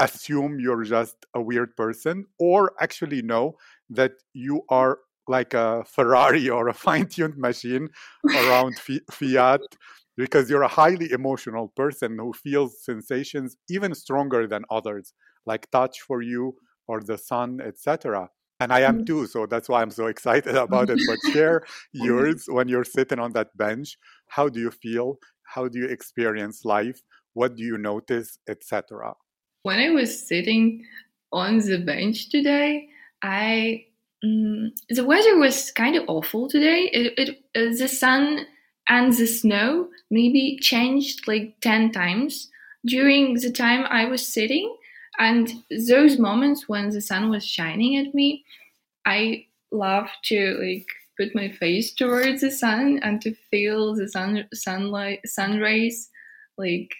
assume 0.00 0.60
you're 0.60 0.84
just 0.84 1.16
a 1.34 1.40
weird 1.40 1.74
person 1.76 2.24
or 2.38 2.72
actually 2.80 3.22
know 3.22 3.54
that 3.88 4.12
you 4.34 4.62
are 4.68 4.98
like 5.28 5.54
a 5.54 5.84
ferrari 5.84 6.48
or 6.56 6.68
a 6.68 6.74
fine-tuned 6.74 7.36
machine 7.36 7.88
around 8.28 8.78
fiat 9.10 9.60
because 10.16 10.48
you're 10.50 10.62
a 10.62 10.68
highly 10.68 11.10
emotional 11.12 11.68
person 11.76 12.18
who 12.18 12.32
feels 12.32 12.84
sensations 12.84 13.56
even 13.70 13.94
stronger 13.94 14.46
than 14.46 14.64
others 14.70 15.14
like 15.46 15.70
touch 15.70 16.00
for 16.00 16.20
you 16.22 16.54
or 16.88 17.00
the 17.00 17.16
sun 17.16 17.60
etc 17.64 18.28
and 18.60 18.72
i 18.72 18.80
am 18.80 19.00
mm. 19.00 19.06
too 19.06 19.26
so 19.26 19.46
that's 19.46 19.68
why 19.68 19.80
i'm 19.80 19.90
so 19.90 20.06
excited 20.06 20.54
about 20.66 20.90
it. 20.90 21.00
But 21.06 21.32
share 21.32 21.62
yours 21.92 22.44
when 22.48 22.68
you're 22.68 22.84
sitting 22.84 23.18
on 23.18 23.32
that 23.32 23.56
bench. 23.56 23.96
How 24.28 24.48
do 24.48 24.60
you 24.60 24.70
feel 24.70 25.18
how 25.46 25.68
do 25.68 25.78
you 25.78 25.86
experience 25.86 26.64
life? 26.64 27.00
What 27.34 27.56
do 27.56 27.62
you 27.62 27.76
notice 27.76 28.38
etc 28.48 29.14
when 29.66 29.80
i 29.80 29.90
was 29.90 30.26
sitting 30.26 30.84
on 31.32 31.58
the 31.58 31.78
bench 31.78 32.30
today 32.30 32.88
i 33.22 33.84
mm, 34.24 34.68
the 34.88 35.04
weather 35.04 35.36
was 35.38 35.72
kind 35.72 35.96
of 35.96 36.04
awful 36.08 36.48
today. 36.48 36.90
It, 36.92 37.14
it 37.18 37.28
uh, 37.58 37.76
the 37.76 37.88
sun 37.88 38.46
and 38.88 39.12
the 39.12 39.26
snow 39.26 39.88
maybe 40.10 40.58
changed 40.60 41.26
like 41.26 41.56
10 41.60 41.90
times 41.92 42.48
during 42.84 43.34
the 43.34 43.50
time 43.50 43.84
i 43.90 44.04
was 44.04 44.26
sitting. 44.26 44.74
And 45.18 45.48
those 45.88 46.18
moments 46.18 46.68
when 46.68 46.90
the 46.90 47.00
sun 47.00 47.30
was 47.30 47.44
shining 47.44 47.96
at 47.96 48.14
me 48.14 48.44
i 49.06 49.46
love 49.72 50.08
to 50.24 50.38
like 50.62 50.86
put 51.18 51.34
my 51.34 51.50
face 51.50 51.92
towards 51.92 52.40
the 52.42 52.50
sun 52.50 53.00
and 53.02 53.20
to 53.22 53.34
feel 53.50 53.94
the 53.94 54.08
sun 54.08 54.46
sunlight 54.52 55.20
sun 55.26 55.58
rays 55.58 56.10
like 56.58 56.94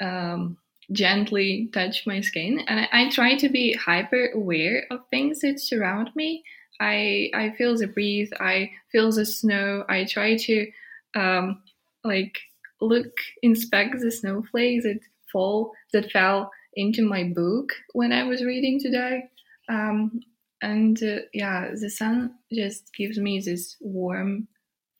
um, 0.00 0.56
gently 0.90 1.70
touch 1.72 2.06
my 2.06 2.20
skin. 2.20 2.60
And 2.66 2.80
I, 2.80 2.88
I, 2.92 3.10
try 3.10 3.36
to 3.36 3.48
be 3.48 3.72
hyper 3.72 4.30
aware 4.34 4.86
of 4.90 5.00
things 5.10 5.40
that 5.40 5.60
surround 5.60 6.10
me. 6.14 6.42
I 6.80 7.30
i 7.34 7.50
feel 7.56 7.76
the 7.76 7.86
breeze 7.86 8.32
i 8.40 8.70
feel 8.90 9.12
the 9.12 9.24
snow. 9.26 9.84
I 9.88 10.04
try 10.04 10.36
to 10.36 10.66
um, 11.14 11.62
like 12.02 12.38
look 12.80 13.12
inspect 13.42 14.00
the 14.00 14.10
snowflakes 14.10 14.84
that 14.84 15.00
fall 15.30 15.72
that 15.92 16.10
fell 16.10 16.50
into 16.74 17.02
my 17.04 17.24
book 17.24 17.70
when 17.92 18.12
i 18.12 18.24
was 18.24 18.42
reading 18.44 18.80
today. 18.80 19.24
Um, 19.68 20.20
and 20.62 21.02
uh, 21.02 21.18
yeah 21.34 21.70
the 21.74 21.90
sun 21.90 22.34
just 22.52 22.92
gives 22.94 23.18
me 23.18 23.40
this 23.40 23.76
warm 23.80 24.48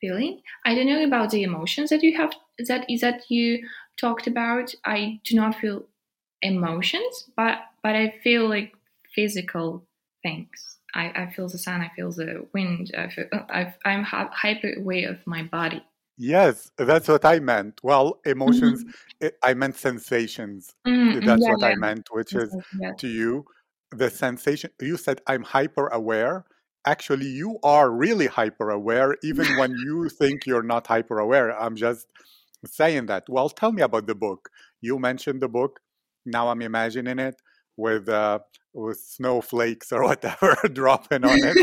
feeling 0.01 0.40
i 0.66 0.75
don't 0.75 0.87
know 0.87 1.05
about 1.05 1.31
the 1.31 1.42
emotions 1.42 1.90
that 1.90 2.03
you 2.03 2.16
have 2.16 2.33
that 2.66 2.85
is 2.90 3.01
that 3.01 3.22
you 3.31 3.64
talked 3.98 4.27
about 4.27 4.75
i 4.85 5.18
do 5.25 5.35
not 5.37 5.55
feel 5.55 5.85
emotions 6.42 7.31
but 7.37 7.59
but 7.83 7.94
i 7.94 8.12
feel 8.22 8.48
like 8.48 8.72
physical 9.14 9.87
things 10.22 10.79
i, 10.94 11.11
I 11.11 11.33
feel 11.35 11.48
the 11.48 11.59
sun 11.59 11.81
i 11.81 11.90
feel 11.94 12.11
the 12.11 12.46
wind 12.53 12.90
i 12.98 13.09
feel 13.09 13.27
i 13.51 13.72
am 13.85 14.03
hyper 14.05 14.72
aware 14.77 15.11
of 15.11 15.27
my 15.27 15.44
body 15.44 15.83
Yes, 16.18 16.70
that's 16.77 17.09
what 17.09 17.25
I 17.25 17.40
meant. 17.40 17.81
Well, 17.83 18.20
emotions, 18.27 18.85
mm-hmm. 18.85 19.29
I 19.42 19.55
meant 19.55 19.77
sensations. 19.77 20.72
Mm-hmm. 20.87 21.27
That's 21.27 21.42
yeah, 21.42 21.51
what 21.51 21.61
yeah. 21.61 21.66
I 21.68 21.75
meant, 21.75 22.09
which 22.12 22.35
is 22.35 22.55
yeah. 22.79 22.92
to 22.98 23.09
you 23.09 23.44
the 23.93 24.11
sensation 24.11 24.71
you 24.81 24.97
said 24.97 25.21
i'm 25.27 25.43
hyper 25.43 25.89
aware 25.89 26.45
actually 26.87 27.27
you 27.27 27.59
are 27.63 27.91
really 27.91 28.27
hyper 28.27 28.71
aware 28.71 29.17
even 29.23 29.47
when 29.59 29.71
you 29.73 30.09
think 30.09 30.47
you're 30.47 30.63
not 30.63 30.87
hyper 30.87 31.19
aware 31.19 31.59
i'm 31.61 31.77
just 31.77 32.07
saying 32.67 33.07
that. 33.07 33.25
Well 33.29 33.49
tell 33.49 33.73
me 33.73 33.83
about 33.83 34.07
the 34.07 34.15
book. 34.15 34.51
You 34.81 34.99
mentioned 34.99 35.41
the 35.43 35.49
book. 35.49 35.81
Now 36.25 36.49
i'm 36.49 36.63
imagining 36.63 37.19
it 37.19 37.41
with 37.77 38.09
uh, 38.09 38.41
with 38.75 39.01
snowflakes 39.01 39.93
or 39.93 40.03
whatever 40.09 40.57
dropping 40.73 41.25
on 41.25 41.39
it. 41.43 41.57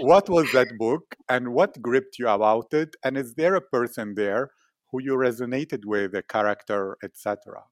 What 0.00 0.28
was 0.28 0.50
that 0.52 0.76
book 0.78 1.14
and 1.28 1.52
what 1.52 1.80
gripped 1.80 2.18
you 2.18 2.28
about 2.28 2.72
it? 2.72 2.96
And 3.04 3.16
is 3.16 3.34
there 3.34 3.54
a 3.54 3.60
person 3.60 4.14
there 4.14 4.50
who 4.90 5.02
you 5.02 5.14
resonated 5.14 5.84
with 5.84 6.14
a 6.14 6.22
character 6.22 6.96
etc 7.04 7.62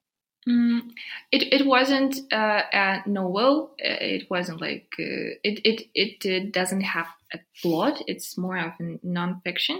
Mm, 0.46 0.92
it 1.30 1.42
it 1.52 1.66
wasn't 1.66 2.20
uh, 2.32 2.62
a 2.72 3.02
novel. 3.06 3.74
Uh, 3.84 3.98
it 4.00 4.30
wasn't 4.30 4.60
like 4.60 4.86
uh, 4.98 5.36
it 5.44 5.60
it 5.64 5.88
it 5.94 6.24
uh, 6.26 6.48
doesn't 6.52 6.80
have 6.82 7.06
a 7.34 7.38
plot. 7.60 8.02
It's 8.06 8.38
more 8.38 8.56
of 8.56 8.72
a 8.80 8.98
nonfiction. 9.06 9.78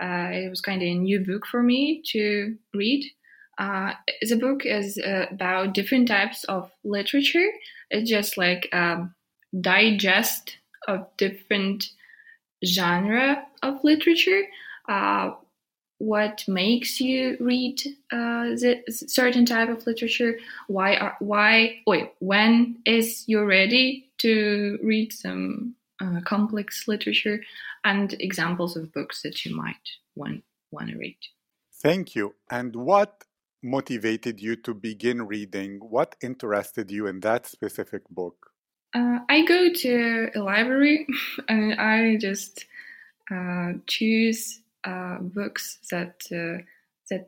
Uh, 0.00 0.30
it 0.32 0.48
was 0.48 0.60
kind 0.62 0.80
of 0.80 0.86
a 0.88 0.94
new 0.94 1.20
book 1.20 1.46
for 1.46 1.62
me 1.62 2.02
to 2.12 2.56
read. 2.72 3.04
Uh, 3.58 3.94
the 4.22 4.36
book 4.36 4.64
is 4.64 4.98
about 5.04 5.74
different 5.74 6.08
types 6.08 6.44
of 6.44 6.70
literature. 6.84 7.50
It's 7.90 8.08
just 8.08 8.38
like 8.38 8.68
a 8.72 9.08
digest 9.60 10.56
of 10.86 11.08
different 11.18 11.90
genre 12.64 13.46
of 13.62 13.82
literature. 13.84 14.44
What 15.98 16.44
makes 16.46 17.00
you 17.00 17.36
read 17.40 17.80
uh, 18.12 18.54
the 18.54 18.82
certain 18.88 19.44
type 19.44 19.68
of 19.68 19.86
literature? 19.86 20.38
Why 20.68 20.96
are 20.96 21.16
why 21.18 21.80
wait? 21.86 22.12
When 22.20 22.78
is 22.84 23.24
you 23.26 23.44
ready 23.44 24.10
to 24.18 24.78
read 24.82 25.12
some 25.12 25.74
uh, 26.00 26.20
complex 26.24 26.86
literature? 26.86 27.40
And 27.84 28.12
examples 28.20 28.76
of 28.76 28.92
books 28.92 29.22
that 29.22 29.44
you 29.44 29.56
might 29.56 29.88
want 30.14 30.44
want 30.70 30.90
to 30.90 30.98
read. 30.98 31.18
Thank 31.82 32.14
you. 32.14 32.34
And 32.50 32.74
what 32.74 33.24
motivated 33.62 34.40
you 34.40 34.56
to 34.56 34.74
begin 34.74 35.26
reading? 35.26 35.78
What 35.80 36.16
interested 36.22 36.90
you 36.90 37.06
in 37.06 37.20
that 37.20 37.46
specific 37.46 38.08
book? 38.08 38.50
Uh, 38.94 39.18
I 39.28 39.44
go 39.44 39.72
to 39.72 40.30
a 40.34 40.40
library 40.40 41.06
and 41.48 41.74
I 41.74 42.16
just 42.16 42.66
uh, 43.30 43.72
choose 43.86 44.60
uh, 44.88 45.18
books 45.20 45.78
that 45.90 46.16
uh, 46.32 46.62
that 47.10 47.26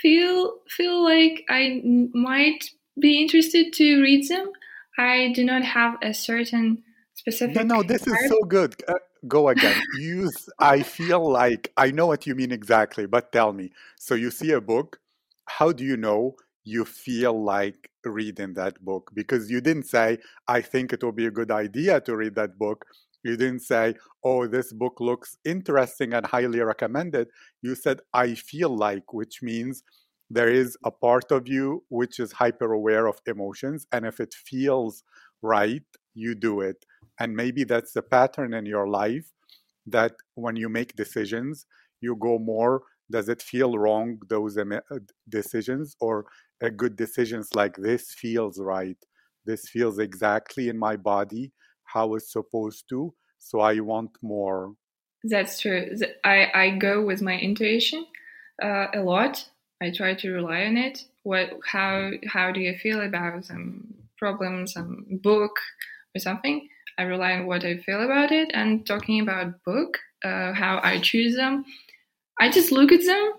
feel 0.00 0.58
feel 0.68 1.02
like 1.02 1.44
I 1.48 1.80
might 2.12 2.70
be 3.00 3.20
interested 3.22 3.72
to 3.74 4.02
read 4.02 4.28
them. 4.28 4.50
I 4.98 5.32
do 5.34 5.44
not 5.44 5.62
have 5.62 5.96
a 6.02 6.12
certain 6.12 6.82
specific. 7.14 7.56
No, 7.56 7.76
no, 7.76 7.82
this 7.82 8.06
is 8.06 8.16
so 8.28 8.40
good. 8.42 8.74
Uh, 8.86 8.94
go 9.28 9.48
again. 9.48 9.80
Use. 9.98 10.48
I 10.58 10.82
feel 10.82 11.30
like 11.30 11.72
I 11.76 11.90
know 11.90 12.06
what 12.06 12.26
you 12.26 12.34
mean 12.34 12.52
exactly, 12.52 13.06
but 13.06 13.32
tell 13.32 13.52
me. 13.52 13.70
So 13.98 14.14
you 14.14 14.30
see 14.30 14.52
a 14.52 14.60
book. 14.60 14.98
How 15.46 15.72
do 15.72 15.84
you 15.84 15.96
know 15.96 16.34
you 16.64 16.84
feel 16.84 17.42
like 17.42 17.90
reading 18.04 18.54
that 18.54 18.84
book? 18.84 19.10
Because 19.14 19.50
you 19.50 19.60
didn't 19.60 19.84
say, 19.84 20.18
"I 20.48 20.60
think 20.60 20.92
it 20.92 21.02
will 21.02 21.12
be 21.12 21.26
a 21.26 21.30
good 21.30 21.50
idea 21.50 22.00
to 22.02 22.16
read 22.16 22.34
that 22.34 22.58
book." 22.58 22.84
You 23.22 23.36
didn't 23.36 23.60
say, 23.60 23.94
oh, 24.24 24.46
this 24.46 24.72
book 24.72 25.00
looks 25.00 25.36
interesting 25.44 26.12
and 26.12 26.26
highly 26.26 26.60
recommended. 26.60 27.28
You 27.62 27.74
said, 27.74 28.00
I 28.12 28.34
feel 28.34 28.76
like, 28.76 29.12
which 29.12 29.42
means 29.42 29.82
there 30.30 30.48
is 30.50 30.76
a 30.84 30.90
part 30.90 31.30
of 31.30 31.46
you 31.46 31.84
which 31.88 32.18
is 32.18 32.32
hyper 32.32 32.72
aware 32.72 33.06
of 33.06 33.20
emotions. 33.26 33.86
And 33.92 34.04
if 34.06 34.18
it 34.20 34.34
feels 34.34 35.04
right, 35.42 35.82
you 36.14 36.34
do 36.34 36.60
it. 36.60 36.84
And 37.20 37.36
maybe 37.36 37.64
that's 37.64 37.92
the 37.92 38.02
pattern 38.02 38.54
in 38.54 38.66
your 38.66 38.88
life 38.88 39.30
that 39.86 40.12
when 40.34 40.56
you 40.56 40.68
make 40.68 40.96
decisions, 40.96 41.66
you 42.00 42.16
go 42.16 42.38
more, 42.38 42.82
does 43.10 43.28
it 43.28 43.42
feel 43.42 43.78
wrong, 43.78 44.18
those 44.28 44.56
uh, 44.56 44.64
decisions, 45.28 45.96
or 46.00 46.24
a 46.60 46.70
good 46.70 46.96
decisions 46.96 47.54
like 47.54 47.76
this 47.76 48.12
feels 48.12 48.58
right? 48.58 48.96
This 49.44 49.68
feels 49.68 49.98
exactly 49.98 50.68
in 50.68 50.78
my 50.78 50.96
body 50.96 51.52
how 51.92 52.14
it's 52.14 52.32
supposed 52.32 52.88
to. 52.90 53.14
So 53.38 53.60
I 53.60 53.80
want 53.80 54.10
more. 54.22 54.74
That's 55.24 55.60
true. 55.60 55.96
I, 56.24 56.48
I 56.54 56.70
go 56.78 57.04
with 57.04 57.22
my 57.22 57.38
intuition 57.38 58.06
uh, 58.62 58.86
a 58.94 59.00
lot. 59.00 59.48
I 59.80 59.90
try 59.90 60.14
to 60.14 60.30
rely 60.30 60.64
on 60.64 60.76
it. 60.76 61.04
What 61.24 61.50
how 61.64 62.10
how 62.26 62.50
do 62.52 62.60
you 62.60 62.76
feel 62.76 63.00
about 63.00 63.44
some 63.44 63.94
problem, 64.16 64.66
some 64.66 65.06
book 65.22 65.56
or 66.14 66.20
something? 66.20 66.68
I 66.98 67.02
rely 67.02 67.32
on 67.32 67.46
what 67.46 67.64
I 67.64 67.78
feel 67.78 68.02
about 68.02 68.32
it. 68.32 68.50
And 68.54 68.86
talking 68.86 69.20
about 69.20 69.64
book, 69.64 69.98
uh, 70.24 70.52
how 70.52 70.80
I 70.82 71.00
choose 71.00 71.36
them, 71.36 71.64
I 72.40 72.50
just 72.50 72.70
look 72.72 72.92
at 72.92 73.04
them. 73.04 73.32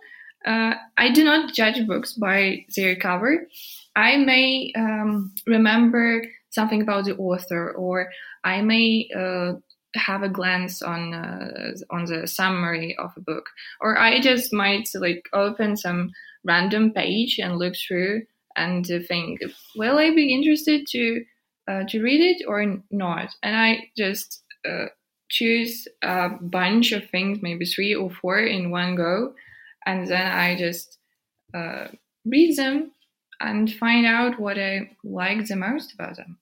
Uh, 0.46 0.74
I 0.98 1.12
do 1.12 1.24
not 1.24 1.54
judge 1.54 1.86
books 1.88 2.14
by 2.14 2.66
their 2.76 2.96
cover. 2.96 3.48
I 3.96 4.18
may 4.18 4.74
um, 4.76 5.34
remember 5.46 6.24
something 6.54 6.82
about 6.82 7.06
the 7.06 7.16
author, 7.18 7.72
or 7.72 8.10
I 8.44 8.62
may 8.62 9.10
uh, 9.16 9.54
have 9.96 10.24
a 10.24 10.30
glance 10.30 10.82
on 10.82 11.14
uh, 11.14 11.72
on 11.90 12.06
the 12.06 12.28
summary 12.28 12.96
of 12.98 13.12
a 13.18 13.22
book, 13.22 13.46
or 13.82 13.98
I 13.98 14.20
just 14.20 14.54
might 14.54 14.90
like 14.96 15.28
open 15.34 15.78
some 15.78 16.12
random 16.44 16.92
page 16.92 17.40
and 17.40 17.58
look 17.58 17.74
through 17.76 18.24
and 18.56 18.86
think, 18.86 19.42
will 19.76 19.98
I 19.98 20.14
be 20.14 20.34
interested 20.34 20.86
to 20.88 21.26
uh, 21.68 21.84
to 21.90 22.02
read 22.02 22.22
it 22.22 22.46
or 22.48 22.78
not? 22.92 23.30
And 23.42 23.56
I 23.56 23.90
just 23.98 24.44
uh, 24.68 24.88
choose 25.30 25.88
a 26.04 26.30
bunch 26.42 26.92
of 26.92 27.10
things, 27.10 27.40
maybe 27.42 27.66
three 27.66 27.96
or 27.96 28.10
four 28.10 28.40
in 28.40 28.72
one 28.72 28.96
go, 28.96 29.34
and 29.86 30.08
then 30.08 30.32
I 30.32 30.56
just 30.56 30.98
uh, 31.54 31.88
read 32.26 32.58
them 32.58 32.92
and 33.40 33.72
find 33.74 34.06
out 34.06 34.40
what 34.40 34.58
I 34.58 34.92
like 35.04 35.46
the 35.46 35.56
most 35.56 35.94
about 35.94 36.18
them. 36.18 36.38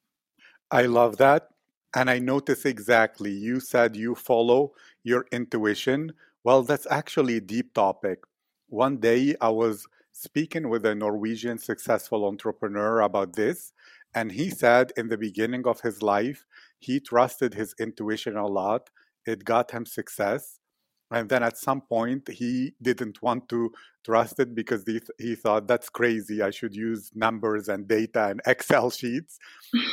I 0.72 0.84
love 0.84 1.18
that. 1.18 1.50
And 1.94 2.10
I 2.10 2.20
notice 2.20 2.66
exactly, 2.66 3.32
you 3.32 3.60
said 3.60 3.96
you 3.98 4.16
follow 4.16 4.74
your 5.04 5.26
intuition. 5.32 6.14
Well, 6.44 6.64
that's 6.64 6.88
actually 6.90 7.38
a 7.38 7.42
deep 7.42 7.74
topic. 7.74 8.20
One 8.70 8.98
day 8.98 9.36
I 9.42 9.50
was 9.50 9.86
speaking 10.14 10.70
with 10.70 10.86
a 10.86 10.96
Norwegian 10.96 11.58
successful 11.58 12.26
entrepreneur 12.26 13.02
about 13.02 13.34
this, 13.36 13.74
and 14.16 14.32
he 14.32 14.50
said 14.50 14.94
in 14.96 15.10
the 15.10 15.18
beginning 15.18 15.68
of 15.68 15.82
his 15.82 16.02
life, 16.02 16.46
he 16.80 17.00
trusted 17.02 17.54
his 17.54 17.76
intuition 17.78 18.38
a 18.38 18.48
lot. 18.48 18.90
It 19.26 19.44
got 19.44 19.72
him 19.72 19.86
success 19.86 20.61
and 21.12 21.30
then 21.30 21.44
at 21.44 21.58
some 21.58 21.82
point 21.82 22.30
he 22.30 22.74
didn't 22.82 23.22
want 23.22 23.50
to 23.50 23.72
trust 24.06 24.40
it 24.40 24.56
because 24.56 24.84
he, 24.86 24.94
th- 24.94 25.10
he 25.20 25.36
thought 25.36 25.68
that's 25.68 25.90
crazy. 25.90 26.42
I 26.42 26.52
should 26.52 26.76
use 26.76 27.12
numbers 27.14 27.68
and 27.70 27.88
data 27.88 28.28
and 28.28 28.42
excel 28.48 28.90
sheets. 29.00 29.38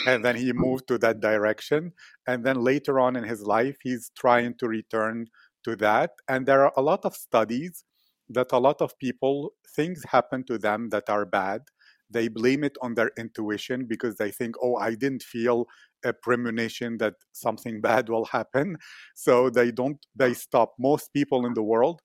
And 0.06 0.24
then 0.24 0.36
he 0.36 0.52
moved 0.52 0.88
to 0.88 0.98
that 0.98 1.20
direction. 1.20 1.92
And 2.26 2.44
then 2.44 2.62
later 2.62 3.00
on 3.00 3.16
in 3.16 3.24
his 3.24 3.42
life 3.42 3.78
he's 3.82 4.10
trying 4.16 4.54
to 4.58 4.68
return 4.68 5.26
to 5.64 5.76
that. 5.76 6.12
And 6.28 6.46
there 6.46 6.64
are 6.64 6.72
a 6.76 6.82
lot 6.82 7.04
of 7.04 7.14
studies 7.14 7.84
that 8.30 8.52
a 8.52 8.58
lot 8.58 8.80
of 8.80 8.98
people 8.98 9.54
things 9.74 10.02
happen 10.08 10.44
to 10.44 10.58
them 10.58 10.90
that 10.90 11.08
are 11.08 11.24
bad. 11.26 11.62
They 12.10 12.28
blame 12.28 12.64
it 12.64 12.76
on 12.80 12.94
their 12.94 13.10
intuition 13.18 13.84
because 13.86 14.16
they 14.16 14.30
think 14.30 14.54
oh 14.62 14.76
i 14.76 14.94
didn't 14.94 15.22
feel 15.22 15.66
a 16.04 16.12
premonition 16.12 16.98
that 16.98 17.14
something 17.32 17.80
bad 17.88 18.08
will 18.08 18.26
happen. 18.26 18.76
So 19.14 19.50
they 19.50 19.70
don't 19.70 20.04
they 20.14 20.34
stop 20.34 20.74
most 20.78 21.12
people 21.12 21.46
in 21.46 21.54
the 21.54 21.62
world 21.62 22.00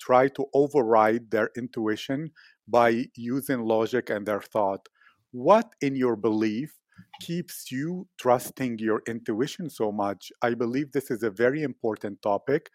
try 0.00 0.28
to 0.28 0.46
override 0.54 1.30
their 1.30 1.50
intuition 1.56 2.30
by 2.68 3.06
using 3.16 3.60
logic 3.62 4.10
and 4.10 4.26
their 4.26 4.40
thought. 4.40 4.88
What 5.32 5.72
in 5.80 5.96
your 5.96 6.16
belief 6.16 6.72
keeps 7.20 7.70
you 7.70 8.06
trusting 8.18 8.78
your 8.78 9.02
intuition 9.08 9.70
so 9.70 9.90
much? 9.90 10.30
I 10.42 10.54
believe 10.54 10.92
this 10.92 11.10
is 11.10 11.22
a 11.22 11.30
very 11.30 11.62
important 11.62 12.22
topic 12.22 12.70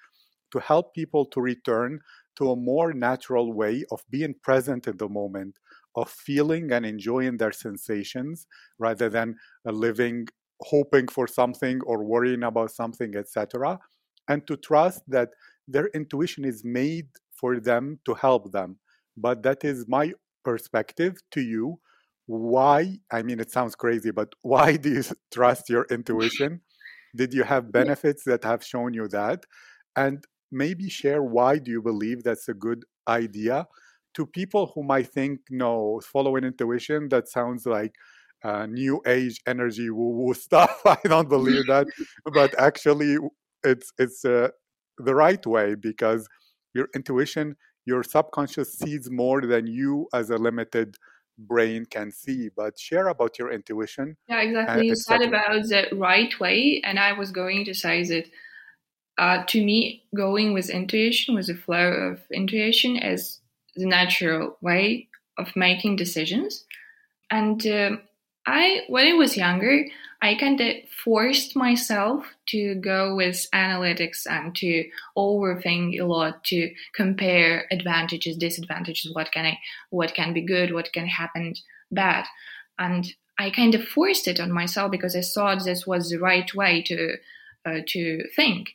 to 0.52 0.60
help 0.60 0.94
people 0.94 1.26
to 1.26 1.42
return 1.42 2.00
to 2.38 2.52
a 2.52 2.56
more 2.56 2.94
natural 2.94 3.54
way 3.54 3.84
of 3.92 4.04
being 4.10 4.36
present 4.44 4.88
in 4.88 4.98
the 4.98 5.10
moment 5.10 5.58
of 5.96 6.10
feeling 6.10 6.72
and 6.72 6.86
enjoying 6.86 7.38
their 7.38 7.52
sensations 7.52 8.48
rather 8.80 9.10
than 9.10 9.36
uh, 9.68 9.72
living 9.72 10.28
hoping 10.66 11.08
for 11.08 11.28
something 11.28 11.82
or 11.86 12.04
worrying 12.04 12.44
about 12.44 12.72
something, 12.72 13.16
etc. 13.16 13.80
And 14.28 14.46
to 14.48 14.58
trust 14.58 15.04
that 15.08 15.30
their 15.68 15.88
intuition 15.88 16.46
is 16.46 16.64
made 16.64 17.08
for 17.32 17.60
them 17.60 18.00
to 18.06 18.14
help 18.14 18.52
them. 18.52 18.78
But 19.18 19.44
that 19.44 19.64
is 19.64 19.86
my 19.88 20.14
perspective 20.44 21.18
to 21.32 21.42
you. 21.42 21.80
Why? 22.26 23.00
I 23.12 23.22
mean, 23.22 23.40
it 23.40 23.52
sounds 23.52 23.76
crazy, 23.76 24.12
but 24.12 24.30
why 24.42 24.78
do 24.78 24.90
you 24.90 25.04
trust 25.34 25.70
your 25.70 25.86
intuition? 25.90 26.62
Did 27.16 27.34
you 27.34 27.44
have 27.44 27.72
benefits 27.72 28.24
that 28.26 28.44
have 28.44 28.64
shown 28.64 28.94
you 28.94 29.08
that? 29.10 29.46
And 29.96 30.24
maybe 30.52 30.90
share 30.90 31.22
why 31.22 31.60
do 31.60 31.72
you 31.72 31.82
believe 31.82 32.24
that's 32.24 32.50
a 32.50 32.54
good 32.54 32.86
idea 33.08 33.68
to 34.16 34.26
people 34.26 34.72
who 34.74 34.84
might 34.84 35.08
think, 35.08 35.42
no, 35.50 36.00
following 36.12 36.44
intuition, 36.44 37.10
that 37.10 37.28
sounds 37.28 37.66
like 37.66 37.96
uh, 38.44 38.66
new 38.66 39.02
age 39.08 39.42
energy 39.48 39.90
woo 39.90 40.10
woo 40.10 40.34
stuff. 40.48 40.82
I 40.86 40.98
don't 41.04 41.30
believe 41.30 41.66
that, 41.68 41.88
but 42.34 42.58
actually, 42.60 43.18
it's 43.64 43.92
it's 43.98 44.26
uh, 44.26 44.50
the 44.98 45.16
right 45.16 45.46
way 45.46 45.76
because 45.76 46.28
your 46.74 46.90
intuition, 46.96 47.56
your 47.86 48.04
subconscious 48.04 48.74
sees 48.74 49.10
more 49.10 49.42
than 49.42 49.68
you 49.68 50.08
as 50.14 50.30
a 50.30 50.38
limited 50.38 50.96
brain 51.38 51.86
can 51.86 52.12
see. 52.12 52.50
But 52.56 52.80
share 52.80 53.08
about 53.08 53.40
your 53.40 53.52
intuition. 53.52 54.18
Yeah, 54.28 54.42
exactly. 54.42 54.88
You 54.88 54.96
said 54.96 55.22
about 55.22 55.64
the 55.64 55.88
right 55.94 56.38
way, 56.40 56.82
and 56.84 57.00
I 57.00 57.14
was 57.14 57.32
going 57.32 57.66
to 57.66 57.74
say 57.74 58.04
that. 58.06 58.26
Uh, 59.20 59.44
to 59.46 59.64
me, 59.64 60.04
going 60.16 60.54
with 60.54 60.72
intuition, 60.72 61.36
with 61.36 61.46
the 61.46 61.54
flow 61.54 61.92
of 61.92 62.20
intuition, 62.32 62.98
is 62.98 63.42
the 63.76 63.86
natural 63.86 64.58
way 64.62 65.08
of 65.38 65.56
making 65.56 65.96
decisions. 65.96 66.66
And 67.30 67.66
uh, 67.66 67.98
I, 68.46 68.82
when 68.88 69.08
I 69.08 69.14
was 69.14 69.38
younger, 69.38 69.86
I 70.22 70.36
kind 70.36 70.60
of 70.62 70.76
forced 71.04 71.56
myself 71.56 72.26
to 72.48 72.76
go 72.76 73.16
with 73.16 73.48
analytics 73.54 74.26
and 74.26 74.56
to 74.56 74.86
overthink 75.18 76.00
a 76.00 76.06
lot, 76.06 76.44
to 76.46 76.74
compare 76.94 77.66
advantages, 77.72 78.38
disadvantages, 78.38 79.14
what 79.14 79.32
can 79.32 79.46
I, 79.46 79.60
what 79.90 80.14
can 80.14 80.34
be 80.34 80.42
good, 80.42 80.74
what 80.74 80.92
can 80.94 81.08
happen 81.08 81.54
bad, 81.92 82.26
and 82.80 83.06
I 83.38 83.50
kind 83.50 83.76
of 83.76 83.88
forced 83.88 84.28
it 84.28 84.40
on 84.40 84.52
myself 84.52 84.92
because 84.92 85.16
I 85.16 85.22
thought 85.22 85.64
this 85.64 85.88
was 85.88 86.10
the 86.10 86.20
right 86.20 86.54
way 86.54 86.82
to 86.84 87.16
uh, 87.66 87.80
to 87.88 88.24
think. 88.36 88.74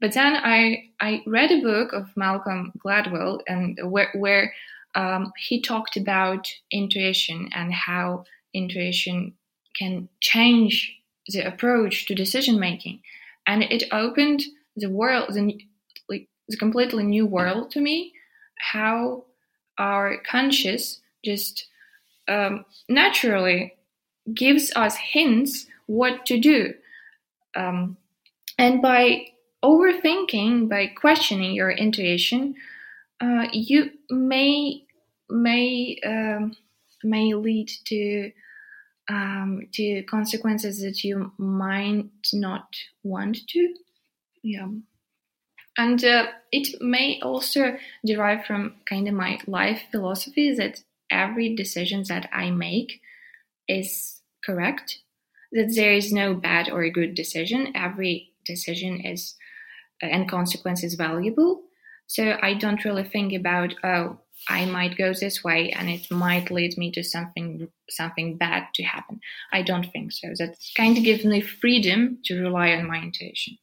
but 0.00 0.12
then 0.12 0.36
I 0.36 0.90
I 1.00 1.22
read 1.26 1.50
a 1.50 1.60
book 1.60 1.92
of 1.92 2.16
Malcolm 2.16 2.72
Gladwell 2.84 3.40
and 3.46 3.78
where 3.84 4.10
where 4.14 4.52
um, 4.94 5.32
he 5.36 5.60
talked 5.60 5.96
about 5.96 6.48
intuition 6.70 7.50
and 7.54 7.72
how 7.72 8.24
intuition 8.58 9.34
can 9.78 10.08
change 10.20 10.94
the 11.28 11.40
approach 11.40 12.06
to 12.06 12.14
decision 12.14 12.58
making, 12.58 13.00
and 13.46 13.62
it 13.62 13.84
opened 13.92 14.42
the 14.76 14.90
world 14.90 15.32
the 15.34 15.60
like 16.08 16.28
the 16.48 16.56
completely 16.56 17.04
new 17.04 17.26
world 17.26 17.70
to 17.72 17.80
me. 17.80 18.12
How 18.58 19.24
our 19.78 20.18
conscious 20.28 21.00
just 21.24 21.66
um, 22.28 22.64
naturally 22.88 23.74
gives 24.34 24.72
us 24.76 24.96
hints 24.96 25.66
what 25.86 26.26
to 26.26 26.38
do. 26.38 26.74
Um, 27.56 27.96
and 28.58 28.82
by 28.82 29.26
overthinking, 29.64 30.68
by 30.68 30.88
questioning 30.88 31.54
your 31.54 31.70
intuition, 31.70 32.54
uh, 33.20 33.46
you 33.52 33.90
may 34.10 34.84
may 35.30 35.98
um, 36.04 36.56
may 37.02 37.34
lead 37.34 37.70
to 37.86 38.30
um, 39.08 39.62
to 39.72 40.02
consequences 40.04 40.80
that 40.82 41.02
you 41.02 41.32
might 41.38 42.10
not 42.32 42.68
want 43.02 43.38
to. 43.48 43.74
Yeah. 44.42 44.68
And 45.76 46.04
uh, 46.04 46.26
it 46.50 46.80
may 46.82 47.20
also 47.22 47.76
derive 48.04 48.44
from 48.44 48.74
kind 48.88 49.08
of 49.08 49.14
my 49.14 49.38
life 49.46 49.82
philosophy 49.90 50.52
that 50.54 50.82
every 51.10 51.54
decision 51.54 52.04
that 52.08 52.28
I 52.32 52.50
make 52.50 53.00
is 53.68 54.20
correct, 54.44 54.98
that 55.52 55.72
there 55.74 55.92
is 55.92 56.12
no 56.12 56.34
bad 56.34 56.68
or 56.68 56.88
good 56.90 57.14
decision. 57.14 57.72
Every 57.74 58.32
decision 58.44 59.00
is 59.00 59.36
uh, 60.02 60.06
and 60.06 60.28
consequence 60.28 60.82
is 60.82 60.94
valuable. 60.94 61.62
So 62.06 62.38
I 62.42 62.54
don't 62.54 62.84
really 62.84 63.04
think 63.04 63.32
about 63.32 63.74
oh 63.84 64.18
I 64.48 64.64
might 64.66 64.96
go 64.96 65.12
this 65.12 65.42
way 65.42 65.70
and 65.70 65.88
it 65.88 66.10
might 66.10 66.50
lead 66.50 66.76
me 66.78 66.90
to 66.92 67.02
something 67.02 67.68
something 67.90 68.36
bad 68.36 68.66
to 68.74 68.82
happen. 68.82 69.20
I 69.52 69.62
don't 69.62 69.90
think 69.92 70.12
so. 70.12 70.28
That 70.38 70.56
kind 70.76 70.96
of 70.96 71.04
gives 71.04 71.24
me 71.24 71.40
freedom 71.40 72.18
to 72.26 72.40
rely 72.40 72.72
on 72.72 72.86
my 72.86 72.98
intuition. 73.02 73.58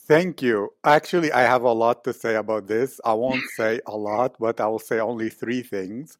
Thank 0.00 0.42
you. 0.42 0.70
Actually, 0.82 1.30
I 1.30 1.42
have 1.42 1.62
a 1.62 1.72
lot 1.72 2.02
to 2.04 2.12
say 2.12 2.34
about 2.34 2.66
this. 2.66 3.00
I 3.04 3.14
won't 3.14 3.44
say 3.56 3.80
a 3.86 3.96
lot, 3.96 4.36
but 4.40 4.60
I 4.60 4.66
will 4.66 4.80
say 4.80 4.98
only 4.98 5.30
three 5.30 5.62
things. 5.62 6.18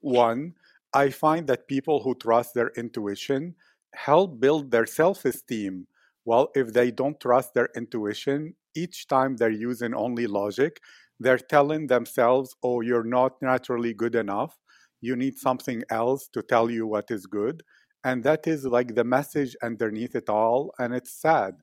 One, 0.00 0.54
I 0.94 1.10
find 1.10 1.46
that 1.48 1.68
people 1.68 2.02
who 2.02 2.14
trust 2.14 2.54
their 2.54 2.70
intuition 2.76 3.54
help 3.94 4.40
build 4.40 4.70
their 4.70 4.86
self 4.86 5.24
esteem. 5.24 5.86
Well, 6.24 6.50
if 6.54 6.72
they 6.72 6.90
don't 6.90 7.18
trust 7.18 7.54
their 7.54 7.68
intuition, 7.74 8.54
each 8.76 9.08
time 9.08 9.36
they're 9.36 9.50
using 9.50 9.94
only 9.94 10.26
logic, 10.26 10.80
they're 11.20 11.38
telling 11.38 11.86
themselves, 11.86 12.54
oh, 12.62 12.80
you're 12.80 13.04
not 13.04 13.40
naturally 13.40 13.94
good 13.94 14.14
enough. 14.14 14.58
You 15.00 15.16
need 15.16 15.38
something 15.38 15.82
else 15.90 16.28
to 16.28 16.42
tell 16.42 16.70
you 16.70 16.86
what 16.86 17.10
is 17.10 17.26
good. 17.26 17.62
And 18.04 18.24
that 18.24 18.46
is 18.46 18.64
like 18.64 18.94
the 18.94 19.04
message 19.04 19.56
underneath 19.62 20.14
it 20.14 20.28
all. 20.28 20.74
And 20.78 20.94
it's 20.94 21.12
sad. 21.12 21.54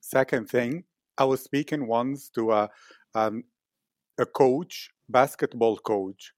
Second 0.00 0.48
thing, 0.48 0.84
I 1.16 1.24
was 1.24 1.42
speaking 1.42 1.86
once 1.86 2.28
to 2.30 2.52
a, 2.52 2.70
um, 3.14 3.44
a 4.18 4.26
coach, 4.26 4.90
basketball 5.08 5.76
coach, 5.78 6.32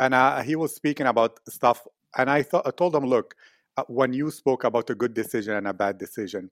and 0.00 0.14
uh, 0.14 0.42
he 0.42 0.56
was 0.56 0.74
speaking 0.74 1.06
about 1.06 1.40
stuff. 1.48 1.86
And 2.16 2.30
I 2.30 2.42
thought 2.42 2.66
I 2.66 2.70
told 2.70 2.94
him, 2.94 3.04
look, 3.06 3.34
uh, 3.76 3.84
when 3.88 4.12
you 4.12 4.30
spoke 4.30 4.64
about 4.64 4.90
a 4.90 4.94
good 4.94 5.14
decision 5.14 5.54
and 5.54 5.68
a 5.68 5.74
bad 5.74 5.98
decision, 5.98 6.50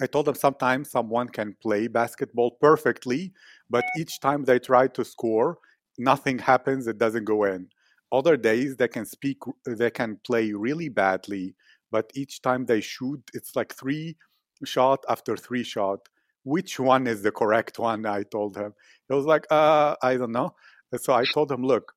I 0.00 0.06
told 0.06 0.28
him 0.28 0.34
sometimes 0.34 0.90
someone 0.90 1.28
can 1.28 1.54
play 1.60 1.86
basketball 1.86 2.52
perfectly, 2.52 3.32
but 3.70 3.84
each 3.98 4.20
time 4.20 4.44
they 4.44 4.58
try 4.58 4.88
to 4.88 5.04
score, 5.04 5.58
nothing 5.98 6.38
happens, 6.38 6.86
it 6.86 6.98
doesn't 6.98 7.24
go 7.24 7.44
in. 7.44 7.68
Other 8.12 8.36
days 8.36 8.76
they 8.76 8.88
can 8.88 9.06
speak 9.06 9.38
they 9.66 9.90
can 9.90 10.18
play 10.26 10.52
really 10.52 10.88
badly, 10.88 11.54
but 11.90 12.10
each 12.14 12.42
time 12.42 12.66
they 12.66 12.80
shoot, 12.80 13.22
it's 13.34 13.54
like 13.54 13.74
three 13.74 14.16
shot 14.64 15.04
after 15.08 15.36
three 15.36 15.62
shot. 15.62 16.00
Which 16.42 16.80
one 16.80 17.06
is 17.06 17.22
the 17.22 17.30
correct 17.32 17.78
one? 17.78 18.06
I 18.06 18.24
told 18.24 18.56
him. 18.56 18.74
He 19.08 19.14
was 19.14 19.26
like, 19.26 19.46
uh, 19.50 19.94
I 20.02 20.16
don't 20.16 20.32
know. 20.32 20.54
So 20.96 21.12
I 21.12 21.24
told 21.34 21.52
him, 21.52 21.64
look, 21.64 21.92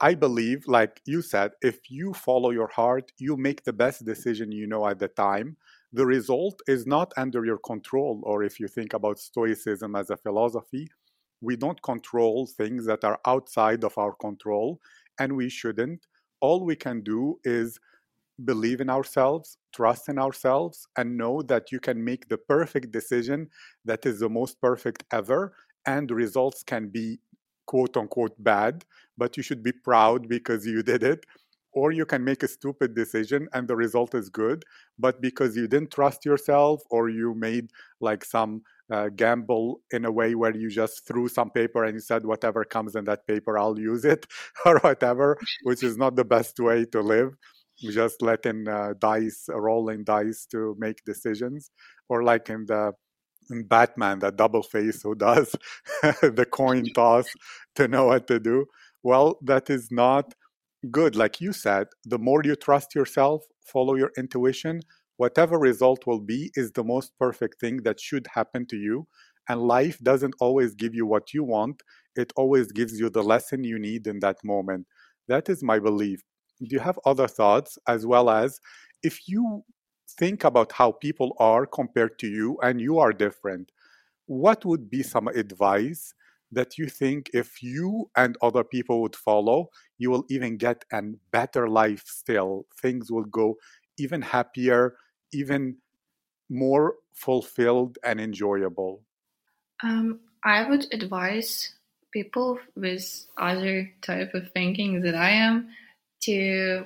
I 0.00 0.14
believe, 0.14 0.68
like 0.68 1.00
you 1.06 1.22
said, 1.22 1.52
if 1.62 1.90
you 1.90 2.12
follow 2.12 2.50
your 2.50 2.68
heart, 2.68 3.10
you 3.18 3.36
make 3.36 3.64
the 3.64 3.72
best 3.72 4.04
decision 4.04 4.52
you 4.52 4.66
know 4.66 4.86
at 4.86 4.98
the 4.98 5.08
time 5.08 5.56
the 5.92 6.04
result 6.04 6.60
is 6.68 6.86
not 6.86 7.12
under 7.16 7.44
your 7.44 7.58
control. 7.58 8.20
Or 8.24 8.42
if 8.42 8.60
you 8.60 8.68
think 8.68 8.92
about 8.92 9.18
Stoicism 9.18 9.96
as 9.96 10.10
a 10.10 10.16
philosophy, 10.16 10.88
we 11.40 11.56
don't 11.56 11.80
control 11.82 12.46
things 12.46 12.86
that 12.86 13.04
are 13.04 13.20
outside 13.26 13.84
of 13.84 13.96
our 13.98 14.14
control, 14.14 14.80
and 15.18 15.36
we 15.36 15.48
shouldn't. 15.48 16.06
All 16.40 16.64
we 16.64 16.76
can 16.76 17.02
do 17.02 17.38
is 17.44 17.78
believe 18.44 18.80
in 18.80 18.90
ourselves, 18.90 19.56
trust 19.72 20.08
in 20.08 20.18
ourselves, 20.18 20.86
and 20.96 21.16
know 21.16 21.42
that 21.42 21.72
you 21.72 21.80
can 21.80 22.04
make 22.04 22.28
the 22.28 22.38
perfect 22.38 22.92
decision 22.92 23.48
that 23.84 24.04
is 24.04 24.20
the 24.20 24.28
most 24.28 24.60
perfect 24.60 25.04
ever, 25.12 25.54
and 25.86 26.10
results 26.10 26.62
can 26.62 26.88
be 26.88 27.18
quote 27.66 27.96
unquote 27.96 28.42
bad, 28.42 28.84
but 29.16 29.36
you 29.36 29.42
should 29.42 29.62
be 29.62 29.72
proud 29.72 30.28
because 30.28 30.66
you 30.66 30.82
did 30.82 31.02
it 31.02 31.24
or 31.72 31.92
you 31.92 32.06
can 32.06 32.24
make 32.24 32.42
a 32.42 32.48
stupid 32.48 32.94
decision 32.94 33.48
and 33.52 33.68
the 33.68 33.76
result 33.76 34.14
is 34.14 34.30
good 34.30 34.64
but 34.98 35.20
because 35.20 35.56
you 35.56 35.68
didn't 35.68 35.90
trust 35.92 36.24
yourself 36.24 36.82
or 36.90 37.08
you 37.10 37.34
made 37.34 37.70
like 38.00 38.24
some 38.24 38.62
uh, 38.90 39.08
gamble 39.14 39.80
in 39.90 40.04
a 40.04 40.12
way 40.12 40.34
where 40.34 40.54
you 40.54 40.70
just 40.70 41.06
threw 41.06 41.28
some 41.28 41.50
paper 41.50 41.84
and 41.84 41.94
you 41.94 42.00
said 42.00 42.24
whatever 42.24 42.64
comes 42.64 42.94
in 42.94 43.04
that 43.04 43.26
paper 43.26 43.58
i'll 43.58 43.78
use 43.92 44.04
it 44.04 44.26
or 44.64 44.78
whatever 44.78 45.36
which 45.62 45.82
is 45.82 45.96
not 45.96 46.16
the 46.16 46.24
best 46.24 46.58
way 46.60 46.84
to 46.86 47.00
live. 47.00 47.34
Just 47.78 48.22
letting 48.22 48.66
uh, 48.68 48.94
dice 48.98 49.48
rolling 49.52 50.04
dice 50.04 50.46
to 50.46 50.74
make 50.78 51.04
decisions. 51.04 51.70
Or 52.08 52.22
like 52.22 52.48
in 52.48 52.66
the 52.66 52.92
in 53.48 53.62
batman 53.64 54.18
the 54.18 54.32
double 54.32 54.62
face 54.62 55.02
who 55.02 55.14
does 55.14 55.54
the 56.02 56.46
coin 56.50 56.84
toss 56.94 57.26
to 57.76 57.88
know 57.88 58.06
what 58.06 58.26
to 58.28 58.40
do. 58.40 58.66
Well 59.02 59.38
that 59.42 59.70
is 59.70 59.88
not 59.90 60.34
good. 60.90 61.16
Like 61.16 61.40
you 61.40 61.52
said, 61.52 61.88
the 62.04 62.18
more 62.18 62.42
you 62.44 62.56
trust 62.56 62.94
yourself, 62.94 63.44
follow 63.72 63.94
your 63.94 64.12
intuition, 64.16 64.80
whatever 65.16 65.58
result 65.58 66.06
will 66.06 66.20
be 66.20 66.50
is 66.54 66.72
the 66.72 66.84
most 66.84 67.12
perfect 67.18 67.60
thing 67.60 67.82
that 67.82 68.00
should 68.00 68.26
happen 68.34 68.66
to 68.66 68.76
you. 68.76 69.06
And 69.48 69.62
life 69.62 69.98
doesn't 70.02 70.34
always 70.40 70.74
give 70.74 70.94
you 70.94 71.06
what 71.06 71.32
you 71.32 71.44
want, 71.44 71.82
it 72.16 72.32
always 72.36 72.72
gives 72.72 72.98
you 72.98 73.10
the 73.10 73.22
lesson 73.22 73.64
you 73.64 73.78
need 73.78 74.06
in 74.06 74.20
that 74.20 74.38
moment. 74.44 74.86
That 75.28 75.48
is 75.48 75.62
my 75.62 75.78
belief. 75.78 76.22
Do 76.60 76.68
you 76.70 76.80
have 76.80 76.98
other 77.04 77.28
thoughts 77.28 77.78
as 77.86 78.06
well 78.06 78.30
as 78.30 78.60
if 79.02 79.28
you 79.28 79.64
think 80.18 80.44
about 80.44 80.72
how 80.72 80.92
people 80.92 81.36
are 81.38 81.66
compared 81.66 82.18
to 82.20 82.26
you 82.28 82.58
and 82.62 82.80
you 82.80 82.98
are 82.98 83.12
different, 83.12 83.70
what 84.26 84.64
would 84.64 84.90
be 84.90 85.02
some 85.02 85.28
advice 85.28 86.14
that 86.52 86.78
you 86.78 86.88
think 86.88 87.30
if 87.34 87.62
you 87.62 88.10
and 88.16 88.36
other 88.40 88.64
people 88.64 89.02
would 89.02 89.16
follow, 89.16 89.68
you 89.98 90.10
will 90.10 90.24
even 90.30 90.56
get 90.56 90.84
a 90.92 91.02
better 91.32 91.68
life 91.68 92.04
still. 92.06 92.66
Things 92.80 93.10
will 93.10 93.24
go 93.24 93.56
even 93.98 94.22
happier, 94.22 94.96
even 95.32 95.76
more 96.48 96.94
fulfilled 97.14 97.98
and 98.04 98.20
enjoyable? 98.20 99.02
Um, 99.82 100.20
I 100.44 100.68
would 100.68 100.86
advise 100.92 101.72
people 102.12 102.58
with 102.74 103.26
other 103.36 103.90
type 104.02 104.32
of 104.34 104.50
thinking 104.52 105.02
that 105.02 105.14
I 105.14 105.30
am 105.30 105.68
to 106.22 106.84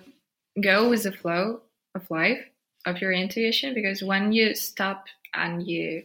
go 0.60 0.88
with 0.88 1.04
the 1.04 1.12
flow 1.12 1.60
of 1.94 2.10
life 2.10 2.40
of 2.86 3.00
your 3.00 3.12
intuition 3.12 3.74
because 3.74 4.02
when 4.02 4.32
you 4.32 4.54
stop 4.54 5.06
and 5.34 5.66
you 5.66 6.04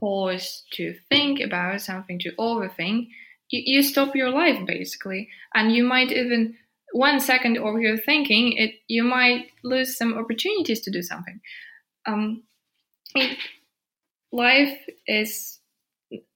pause 0.00 0.64
to 0.72 0.94
think 1.08 1.40
about 1.40 1.80
something, 1.80 2.18
to 2.20 2.32
overthink, 2.38 3.08
you, 3.50 3.62
you 3.64 3.82
stop 3.82 4.14
your 4.14 4.30
life 4.30 4.66
basically. 4.66 5.28
And 5.54 5.72
you 5.72 5.84
might 5.84 6.12
even, 6.12 6.56
one 6.92 7.20
second 7.20 7.58
of 7.58 7.80
your 7.80 7.96
thinking, 7.96 8.52
it 8.52 8.74
you 8.88 9.02
might 9.02 9.46
lose 9.62 9.96
some 9.96 10.14
opportunities 10.14 10.80
to 10.80 10.90
do 10.90 11.02
something. 11.02 11.40
Um, 12.06 12.42
it, 13.14 13.38
life 14.32 14.78
is 15.06 15.58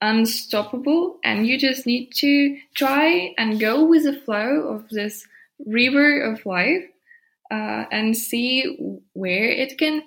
unstoppable, 0.00 1.18
and 1.24 1.46
you 1.46 1.58
just 1.58 1.86
need 1.86 2.10
to 2.16 2.56
try 2.74 3.34
and 3.38 3.58
go 3.60 3.84
with 3.84 4.04
the 4.04 4.12
flow 4.12 4.68
of 4.68 4.88
this 4.90 5.26
river 5.64 6.20
of 6.20 6.44
life 6.44 6.84
uh, 7.50 7.84
and 7.90 8.16
see 8.16 9.04
where 9.12 9.48
it 9.48 9.78
can 9.78 10.02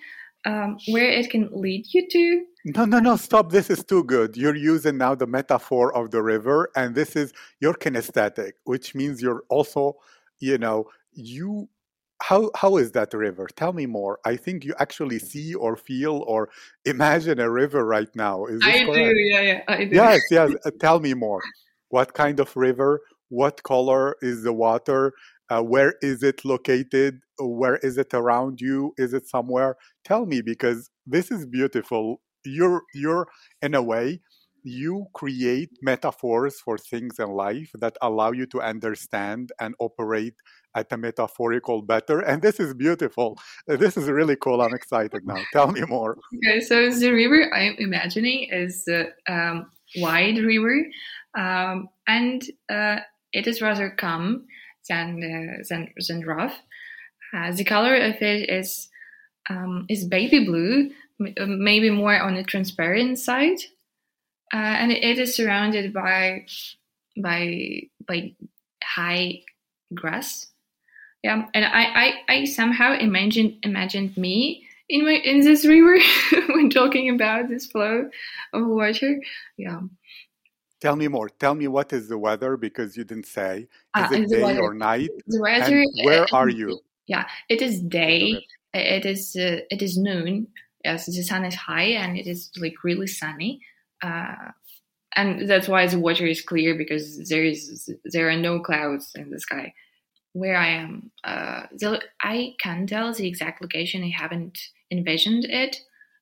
um, 0.46 0.78
where 0.90 1.10
it 1.10 1.30
can 1.32 1.50
lead 1.52 1.86
you 1.92 2.08
to 2.08 2.46
no, 2.68 2.84
no, 2.84 2.98
no, 2.98 3.16
stop. 3.16 3.52
This 3.52 3.70
is 3.70 3.84
too 3.84 4.04
good. 4.04 4.36
You're 4.36 4.56
using 4.56 4.98
now 4.98 5.14
the 5.14 5.28
metaphor 5.28 5.96
of 5.96 6.10
the 6.10 6.24
river, 6.24 6.72
and 6.76 6.96
this 6.96 7.16
is 7.16 7.32
your 7.60 7.76
kinesthetic, 7.76 8.54
which 8.64 8.96
means 8.96 9.22
you're 9.22 9.44
also, 9.50 9.98
you 10.40 10.58
know, 10.58 10.86
you 11.14 11.70
how 12.22 12.50
how 12.56 12.78
is 12.78 12.92
that 12.94 13.14
river? 13.14 13.48
Tell 13.56 13.74
me 13.74 13.86
more. 13.86 14.20
I 14.26 14.36
think 14.36 14.64
you 14.64 14.74
actually 14.80 15.20
see 15.20 15.54
or 15.54 15.76
feel 15.76 16.24
or 16.28 16.50
imagine 16.86 17.40
a 17.40 17.50
river 17.50 17.86
right 17.86 18.10
now. 18.16 18.46
Is 18.46 18.62
this 18.62 18.82
I 18.82 18.86
do, 18.86 19.20
yeah, 19.20 19.42
yeah, 19.42 19.62
I 19.68 19.84
do. 19.86 19.96
Yes, 19.96 20.22
yes. 20.32 20.52
Uh, 20.66 20.72
tell 20.80 21.00
me 21.00 21.14
more. 21.14 21.42
What 21.90 22.14
kind 22.14 22.40
of 22.40 22.56
river? 22.56 23.02
What 23.30 23.64
color 23.64 24.16
is 24.22 24.44
the 24.44 24.54
water? 24.54 25.14
Uh, 25.50 25.62
where 25.62 25.96
is 26.02 26.24
it 26.24 26.44
located? 26.46 27.20
Where 27.38 27.78
is 27.78 27.98
it 27.98 28.14
around 28.14 28.62
you? 28.62 28.94
Is 28.98 29.14
it 29.14 29.28
somewhere? 29.28 29.76
Tell 30.04 30.26
me 30.26 30.42
because 30.42 30.90
this 31.06 31.32
is 31.32 31.46
beautiful. 31.46 32.22
You're 32.46 32.84
you're 32.94 33.28
in 33.62 33.76
a 33.76 33.82
way 33.82 34.22
you 34.66 35.06
create 35.14 35.70
metaphors 35.82 36.60
for 36.60 36.78
things 36.78 37.20
in 37.20 37.30
life 37.30 37.72
that 37.76 37.96
allow 38.02 38.32
you 38.32 38.46
to 38.48 38.62
understand 38.62 39.52
and 39.60 39.76
operate 39.80 40.34
at 40.76 40.92
a 40.92 40.98
metaphorical 40.98 41.82
better. 41.82 42.20
And 42.20 42.42
this 42.42 42.60
is 42.60 42.74
beautiful. 42.74 43.38
This 43.68 43.96
is 43.96 44.10
really 44.10 44.36
cool. 44.36 44.62
I'm 44.62 44.74
excited 44.74 45.26
now. 45.26 45.42
Tell 45.54 45.72
me 45.72 45.82
more. 45.88 46.18
Okay, 46.36 46.60
so 46.60 46.92
the 46.92 47.12
river 47.12 47.54
I'm 47.54 47.76
imagining 47.78 48.50
is 48.52 48.88
a 48.88 49.08
um, 49.32 49.72
wide 49.98 50.38
river, 50.38 50.86
um, 51.38 51.88
and 52.08 52.44
uh, 52.70 52.98
it 53.32 53.48
is 53.48 53.62
rather 53.62 53.90
calm 53.92 54.46
than 54.90 55.22
uh, 55.24 55.64
than 55.70 55.94
than 56.08 56.26
rough. 56.26 56.58
Uh, 57.34 57.52
the 57.52 57.64
color 57.64 57.96
of 57.96 58.16
it 58.22 58.50
is 58.50 58.90
um, 59.50 59.86
is 59.90 60.06
baby 60.06 60.46
blue, 60.46 60.92
m- 61.20 61.64
maybe 61.64 61.90
more 61.90 62.20
on 62.20 62.36
the 62.36 62.44
transparent 62.44 63.20
side, 63.20 63.58
uh, 64.56 64.76
and 64.80 64.92
it 64.92 65.20
is 65.20 65.36
surrounded 65.36 65.92
by 65.92 66.46
by 67.18 67.82
by 68.08 68.34
high 68.82 69.42
grass. 69.94 70.48
Yeah, 71.24 71.48
and 71.54 71.66
I, 71.66 71.84
I, 71.84 72.14
I 72.30 72.46
somehow 72.46 72.98
imagined 72.98 73.58
imagined 73.64 74.16
me 74.16 74.66
in 74.88 75.04
my 75.04 75.16
in 75.32 75.42
this 75.42 75.66
river 75.66 75.98
when 76.54 76.70
talking 76.70 77.10
about 77.10 77.50
this 77.50 77.66
flow 77.66 78.10
of 78.54 78.68
water. 78.68 79.20
Yeah. 79.58 79.82
Tell 80.80 80.96
me 80.96 81.08
more. 81.10 81.30
Tell 81.30 81.56
me 81.56 81.68
what 81.68 81.92
is 81.92 82.08
the 82.08 82.18
weather 82.18 82.56
because 82.56 82.96
you 82.96 83.04
didn't 83.04 83.26
say. 83.26 83.68
Ah, 83.94 84.06
Is 84.06 84.12
it 84.12 84.30
day 84.30 84.44
weather. 84.44 84.62
or 84.62 84.74
night? 84.74 85.10
The 85.28 85.42
weather. 85.42 85.80
And 85.80 86.06
where 86.06 86.24
uh, 86.24 86.40
are 86.40 86.50
you? 86.50 86.80
Yeah, 87.08 87.26
it 87.50 87.62
is 87.62 87.82
day. 87.82 88.46
It 88.74 89.06
is 89.06 89.36
uh, 89.36 89.60
it 89.70 89.82
is 89.82 89.98
noon. 89.98 90.48
Yes, 90.86 91.08
the 91.08 91.24
sun 91.24 91.44
is 91.44 91.56
high 91.56 91.92
and 92.04 92.18
it 92.18 92.28
is 92.28 92.52
like 92.58 92.84
really 92.84 93.08
sunny. 93.08 93.60
Uh, 94.06 94.52
and 95.16 95.50
that's 95.50 95.68
why 95.68 95.88
the 95.88 96.00
water 96.00 96.26
is 96.26 96.42
clear 96.42 96.76
because 96.76 97.30
there 97.30 97.44
is 97.44 97.90
there 98.06 98.30
are 98.30 98.36
no 98.36 98.60
clouds 98.60 99.12
in 99.16 99.32
the 99.32 99.40
sky. 99.40 99.74
Where 100.34 100.58
I 100.58 100.68
am, 100.68 101.12
uh, 101.24 101.64
the, 101.72 102.02
I 102.22 102.56
can 102.60 102.88
tell 102.88 103.14
the 103.14 103.26
exact 103.26 103.62
location. 103.62 104.04
I 104.04 104.10
haven't 104.10 104.60
envisioned 104.92 105.46
it. 105.46 105.78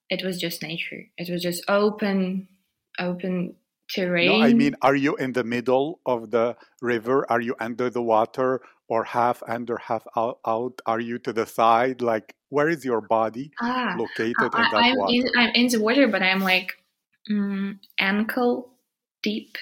It 0.10 0.24
was 0.24 0.40
just 0.40 0.62
nature. 0.62 1.06
It 1.18 1.32
was 1.32 1.42
just 1.42 1.64
open, 1.68 2.48
open 3.00 3.56
terrain. 3.90 4.40
No, 4.40 4.46
I 4.46 4.54
mean, 4.54 4.76
are 4.84 4.96
you 4.96 5.16
in 5.16 5.34
the 5.34 5.44
middle 5.44 6.00
of 6.06 6.30
the 6.30 6.56
river? 6.80 7.26
Are 7.32 7.42
you 7.42 7.56
under 7.60 7.90
the 7.90 8.04
water 8.04 8.62
or 8.88 9.04
half 9.04 9.42
under, 9.48 9.78
half 9.78 10.06
out? 10.16 10.38
out? 10.46 10.80
Are 10.86 11.00
you 11.00 11.18
to 11.18 11.34
the 11.34 11.48
side? 11.48 12.04
Like, 12.04 12.36
where 12.50 12.70
is 12.70 12.86
your 12.86 13.02
body 13.02 13.50
ah, 13.60 13.96
located 13.98 14.36
in 14.40 14.52
that 14.52 14.74
I'm 14.76 14.98
water? 14.98 15.14
in 15.16 15.24
I'm 15.36 15.52
in 15.56 15.68
the 15.70 15.82
water, 15.82 16.08
but 16.08 16.22
I'm 16.22 16.42
like 16.42 16.74
mm, 17.30 17.80
ankle 18.00 18.74
deep 19.22 19.58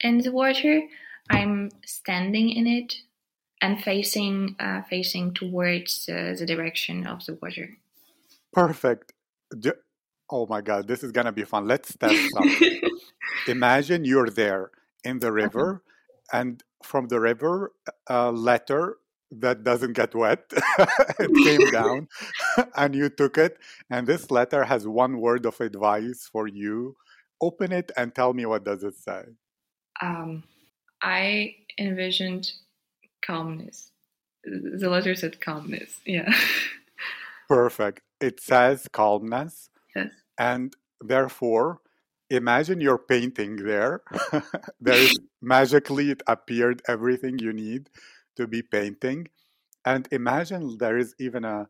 in 0.00 0.18
the 0.18 0.32
water. 0.32 0.82
I'm 1.30 1.70
standing 1.84 2.50
in 2.50 2.66
it 2.66 2.94
and 3.62 3.82
facing 3.82 4.56
uh, 4.58 4.82
facing 4.88 5.34
towards 5.34 6.08
uh, 6.08 6.34
the 6.38 6.46
direction 6.46 7.06
of 7.06 7.24
the 7.26 7.34
water. 7.40 7.78
Perfect. 8.52 9.12
Oh 10.30 10.46
my 10.46 10.60
God, 10.60 10.86
this 10.86 11.02
is 11.02 11.12
gonna 11.12 11.32
be 11.32 11.44
fun. 11.44 11.66
Let's 11.66 11.96
test 11.96 12.30
something. 12.30 12.78
Imagine 13.46 14.04
you're 14.04 14.30
there 14.30 14.70
in 15.04 15.18
the 15.18 15.32
Okay. 15.42 15.50
river, 15.50 15.82
and 16.32 16.62
from 16.84 17.08
the 17.08 17.20
river, 17.20 17.72
a 18.08 18.30
letter 18.32 18.98
that 19.32 19.64
doesn't 19.64 19.94
get 19.94 20.14
wet, 20.14 20.52
it 21.20 21.40
came 21.40 21.68
down, 21.70 22.08
and 22.76 22.94
you 22.94 23.08
took 23.08 23.38
it. 23.38 23.58
And 23.90 24.06
this 24.06 24.30
letter 24.30 24.64
has 24.64 24.86
one 24.86 25.20
word 25.20 25.46
of 25.46 25.60
advice 25.60 26.28
for 26.30 26.46
you. 26.48 26.96
Open 27.40 27.72
it 27.72 27.90
and 27.96 28.14
tell 28.14 28.34
me 28.34 28.46
what 28.46 28.64
does 28.64 28.82
it 28.84 28.96
say. 28.96 29.24
um, 30.02 30.44
I 31.02 31.56
envisioned 31.78 32.52
calmness. 33.22 33.92
The 34.44 34.88
letter 34.88 35.14
said 35.14 35.40
calmness. 35.40 36.00
Yeah. 36.06 36.32
Perfect. 37.48 38.02
It 38.20 38.40
says 38.40 38.86
calmness, 38.92 39.70
yes. 39.96 40.10
and 40.38 40.74
therefore, 41.00 41.80
imagine 42.30 42.80
you're 42.80 42.98
painting 42.98 43.56
there. 43.56 44.02
There's 44.80 45.18
magically 45.42 46.10
it 46.10 46.22
appeared 46.26 46.82
everything 46.86 47.38
you 47.38 47.52
need 47.52 47.90
to 48.36 48.46
be 48.46 48.62
painting. 48.62 49.28
And 49.84 50.06
imagine 50.12 50.78
there 50.78 50.98
is 50.98 51.14
even 51.18 51.44
a, 51.44 51.68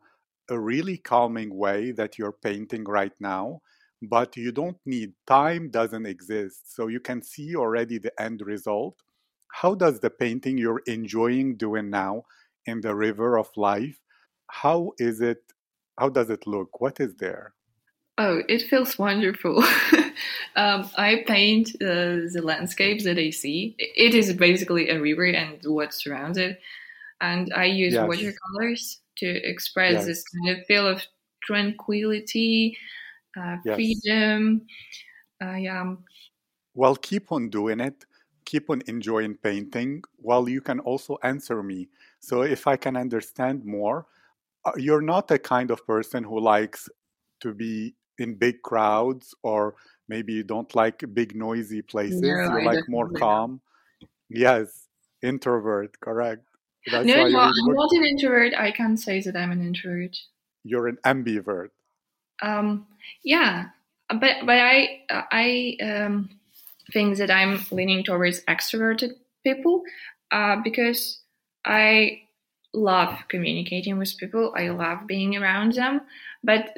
a 0.50 0.58
really 0.58 0.98
calming 0.98 1.54
way 1.54 1.92
that 1.92 2.18
you're 2.18 2.32
painting 2.32 2.84
right 2.84 3.12
now, 3.20 3.62
but 4.02 4.36
you 4.36 4.52
don't 4.52 4.78
need 4.86 5.12
time 5.26 5.70
doesn't 5.70 6.06
exist. 6.06 6.74
So 6.74 6.88
you 6.88 7.00
can 7.00 7.22
see 7.22 7.54
already 7.56 7.98
the 7.98 8.12
end 8.20 8.42
result. 8.42 8.96
How 9.48 9.74
does 9.74 10.00
the 10.00 10.10
painting 10.10 10.58
you're 10.58 10.82
enjoying 10.86 11.56
doing 11.56 11.90
now 11.90 12.24
in 12.66 12.80
the 12.80 12.94
river 12.94 13.38
of 13.38 13.48
life, 13.56 14.00
how 14.48 14.92
is 14.98 15.20
it 15.20 15.42
how 15.98 16.08
does 16.08 16.30
it 16.30 16.46
look? 16.46 16.80
What 16.80 17.00
is 17.00 17.16
there? 17.16 17.54
Oh, 18.18 18.42
it 18.48 18.62
feels 18.68 18.98
wonderful. 18.98 19.62
um, 20.56 20.90
I 20.96 21.24
paint 21.26 21.70
uh, 21.80 22.28
the 22.32 22.42
landscapes 22.42 23.04
that 23.04 23.18
I 23.18 23.30
see. 23.30 23.74
It 23.78 24.14
is 24.14 24.32
basically 24.34 24.90
a 24.90 25.00
river 25.00 25.24
and 25.24 25.58
what 25.64 25.94
surrounds 25.94 26.36
it. 26.36 26.60
And 27.20 27.52
I 27.54 27.66
use 27.66 27.94
Yes. 27.94 28.00
watercolors 28.00 28.99
to 29.20 29.28
express 29.48 30.04
this 30.06 30.24
kind 30.28 30.58
of 30.58 30.66
feel 30.66 30.86
of 30.86 31.02
tranquility, 31.44 32.76
uh, 33.38 33.58
Yes. 33.64 33.76
freedom. 33.76 34.66
Uh, 35.42 35.56
yeah. 35.56 35.94
Well, 36.74 36.96
keep 36.96 37.32
on 37.32 37.48
doing 37.50 37.80
it. 37.80 38.04
Keep 38.44 38.70
on 38.70 38.82
enjoying 38.86 39.36
painting 39.36 40.02
while 40.16 40.48
you 40.48 40.60
can 40.60 40.80
also 40.80 41.18
answer 41.22 41.62
me. 41.62 41.88
So, 42.20 42.42
if 42.42 42.66
I 42.66 42.76
can 42.76 42.96
understand 42.96 43.64
more, 43.64 44.06
uh, 44.64 44.72
you're 44.76 45.02
not 45.02 45.30
a 45.30 45.38
kind 45.38 45.70
of 45.70 45.86
person 45.86 46.24
who 46.24 46.40
likes 46.40 46.88
to 47.40 47.54
be 47.54 47.96
in 48.18 48.36
big 48.36 48.62
crowds, 48.62 49.34
or 49.42 49.76
maybe 50.08 50.34
you 50.34 50.44
don't 50.44 50.74
like 50.74 51.04
big, 51.14 51.36
noisy 51.36 51.82
places. 51.82 52.22
No, 52.22 52.50
You 52.50 52.60
I 52.60 52.64
like 52.64 52.88
more 52.88 53.10
calm. 53.10 53.62
Yes, 54.30 54.88
introvert, 55.22 56.00
correct. 56.00 56.49
That's 56.86 57.06
No, 57.06 57.26
no, 57.26 57.38
I'm 57.40 57.74
not 57.74 57.92
an 57.92 58.04
introvert. 58.04 58.54
I 58.54 58.70
can't 58.70 58.98
say 58.98 59.20
that 59.20 59.36
I'm 59.36 59.52
an 59.52 59.62
introvert. 59.62 60.16
You're 60.64 60.88
an 60.88 60.98
ambivert. 61.04 61.70
Um, 62.42 62.86
yeah, 63.22 63.66
but 64.08 64.46
but 64.46 64.58
I 64.58 65.02
I 65.10 65.76
um, 65.82 66.30
think 66.92 67.18
that 67.18 67.30
I'm 67.30 67.64
leaning 67.70 68.02
towards 68.02 68.42
extroverted 68.44 69.12
people 69.44 69.82
uh, 70.30 70.56
because 70.62 71.20
I 71.64 72.22
love 72.72 73.18
communicating 73.28 73.98
with 73.98 74.16
people. 74.16 74.54
I 74.56 74.68
love 74.68 75.06
being 75.06 75.36
around 75.36 75.74
them. 75.74 76.00
But 76.42 76.74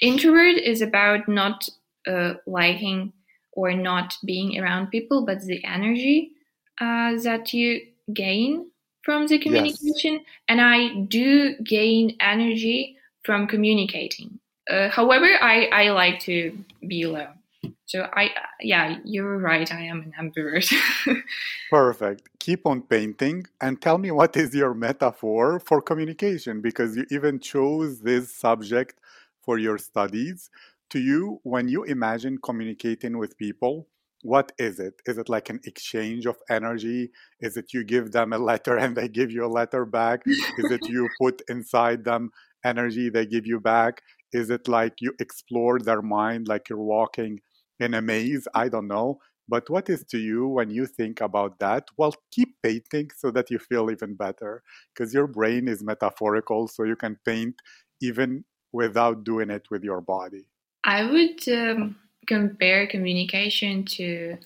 introvert 0.00 0.56
is 0.56 0.82
about 0.82 1.28
not 1.28 1.68
uh, 2.06 2.34
liking 2.46 3.12
or 3.52 3.72
not 3.72 4.16
being 4.24 4.58
around 4.60 4.88
people, 4.90 5.24
but 5.24 5.40
the 5.42 5.64
energy 5.64 6.32
uh, 6.80 7.18
that 7.22 7.52
you 7.52 7.80
gain 8.12 8.70
from 9.08 9.26
the 9.26 9.38
Yes. 9.38 9.42
communication. 9.42 10.20
And 10.48 10.60
I 10.60 11.00
do 11.08 11.56
gain 11.64 12.14
energy 12.20 12.98
from 13.24 13.46
communicating. 13.46 14.38
Uh, 14.68 14.90
however, 14.90 15.30
I, 15.40 15.64
I 15.72 15.90
like 15.92 16.20
to 16.28 16.52
be 16.86 17.04
alone. 17.04 17.38
So 17.86 18.06
I, 18.12 18.28
yeah, 18.60 18.98
you're 19.04 19.38
right. 19.38 19.72
I 19.72 19.80
am 19.84 20.02
an 20.02 20.12
ambivert. 20.20 20.70
Perfect. 21.70 22.28
Keep 22.38 22.66
on 22.66 22.82
painting 22.82 23.46
and 23.62 23.80
tell 23.80 23.96
me 23.96 24.10
what 24.10 24.36
is 24.36 24.54
your 24.54 24.74
metaphor 24.74 25.58
for 25.58 25.80
communication 25.80 26.60
because 26.60 26.94
you 26.94 27.06
even 27.10 27.40
chose 27.40 28.00
this 28.00 28.34
subject 28.34 29.00
for 29.40 29.56
your 29.56 29.78
studies. 29.78 30.50
To 30.90 30.98
you, 30.98 31.40
when 31.44 31.68
you 31.68 31.84
imagine 31.84 32.36
communicating 32.36 33.16
with 33.16 33.38
people, 33.38 33.88
what 34.22 34.52
is 34.58 34.80
it? 34.80 34.94
Is 35.06 35.18
it 35.18 35.28
like 35.28 35.48
an 35.50 35.60
exchange 35.64 36.26
of 36.26 36.36
energy? 36.50 37.10
Is 37.40 37.56
it 37.56 37.72
you 37.72 37.84
give 37.84 38.12
them 38.12 38.32
a 38.32 38.38
letter 38.38 38.76
and 38.76 38.96
they 38.96 39.08
give 39.08 39.30
you 39.30 39.44
a 39.44 39.48
letter 39.48 39.84
back? 39.84 40.22
Is 40.26 40.70
it 40.70 40.88
you 40.88 41.08
put 41.20 41.42
inside 41.48 42.04
them 42.04 42.30
energy 42.64 43.10
they 43.10 43.26
give 43.26 43.46
you 43.46 43.60
back? 43.60 44.02
Is 44.32 44.50
it 44.50 44.68
like 44.68 44.94
you 45.00 45.14
explore 45.20 45.78
their 45.78 46.02
mind 46.02 46.48
like 46.48 46.68
you're 46.68 46.78
walking 46.78 47.40
in 47.80 47.94
a 47.94 48.02
maze? 48.02 48.46
I 48.54 48.68
don't 48.68 48.88
know. 48.88 49.20
But 49.48 49.70
what 49.70 49.88
is 49.88 50.04
to 50.10 50.18
you 50.18 50.46
when 50.46 50.70
you 50.70 50.84
think 50.84 51.22
about 51.22 51.58
that? 51.60 51.88
Well, 51.96 52.14
keep 52.30 52.56
painting 52.62 53.10
so 53.16 53.30
that 53.30 53.50
you 53.50 53.58
feel 53.58 53.90
even 53.90 54.14
better 54.14 54.62
because 54.92 55.14
your 55.14 55.26
brain 55.26 55.68
is 55.68 55.82
metaphorical, 55.82 56.68
so 56.68 56.82
you 56.84 56.96
can 56.96 57.18
paint 57.24 57.54
even 58.02 58.44
without 58.72 59.24
doing 59.24 59.48
it 59.48 59.70
with 59.70 59.82
your 59.82 60.02
body. 60.02 60.44
I 60.84 61.04
would 61.04 61.48
um, 61.48 61.96
compare 62.28 62.86
communication 62.86 63.84
to 63.84 64.38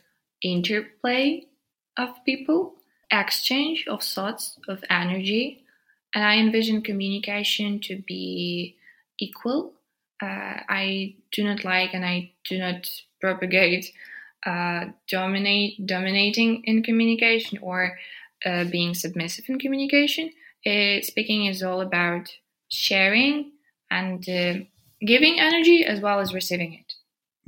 interplay 0.42 1.46
of 1.98 2.10
people, 2.24 2.74
exchange 3.10 3.84
of 3.88 4.02
thoughts, 4.02 4.58
of 4.68 4.82
energy. 4.88 5.64
And 6.14 6.24
I 6.24 6.36
envision 6.36 6.82
communication 6.82 7.80
to 7.80 8.02
be 8.06 8.76
equal. 9.18 9.72
Uh, 10.22 10.60
I 10.68 11.16
do 11.32 11.44
not 11.44 11.64
like 11.64 11.92
and 11.92 12.04
I 12.04 12.32
do 12.48 12.58
not 12.58 12.88
propagate 13.20 13.92
uh, 14.46 14.86
dominate 15.08 15.86
dominating 15.86 16.62
in 16.64 16.82
communication 16.82 17.58
or 17.62 17.98
uh, 18.44 18.64
being 18.64 18.94
submissive 18.94 19.44
in 19.48 19.58
communication. 19.58 20.30
Uh, 20.66 21.00
speaking 21.02 21.46
is 21.46 21.62
all 21.62 21.80
about 21.80 22.28
sharing 22.68 23.52
and 23.90 24.28
uh, 24.28 24.54
giving 25.04 25.38
energy 25.38 25.84
as 25.84 26.00
well 26.00 26.20
as 26.20 26.34
receiving 26.34 26.74
it. 26.74 26.91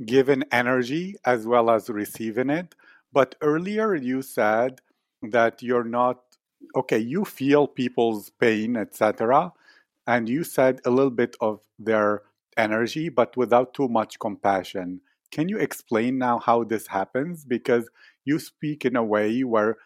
Giving 0.03 0.43
energy 0.51 1.15
as 1.25 1.45
well 1.47 1.69
as 1.69 1.89
receiving 1.89 2.49
it. 2.49 2.75
But 3.13 3.35
earlier 3.41 3.95
you 3.95 4.21
said 4.21 4.81
that 5.21 5.61
you're 5.63 5.85
not 5.85 6.21
okay. 6.75 6.97
You 6.97 7.23
feel 7.23 7.67
people's 7.67 8.29
pain, 8.29 8.75
etc., 8.75 9.53
and 10.07 10.29
you 10.29 10.43
said 10.43 10.81
a 10.85 10.89
little 10.89 11.11
bit 11.11 11.35
of 11.41 11.61
their 11.79 12.23
energy, 12.57 13.09
but 13.09 13.35
without 13.37 13.73
too 13.73 13.87
much 13.87 14.19
compassion. 14.19 15.01
Can 15.31 15.49
you 15.49 15.57
explain 15.57 16.17
now 16.17 16.39
how 16.39 16.63
this 16.63 16.87
happens? 16.87 17.43
Because 17.45 17.89
you 18.23 18.39
speak 18.39 18.85
in 18.85 18.95
a 18.95 19.03
way 19.03 19.43
where 19.43 19.77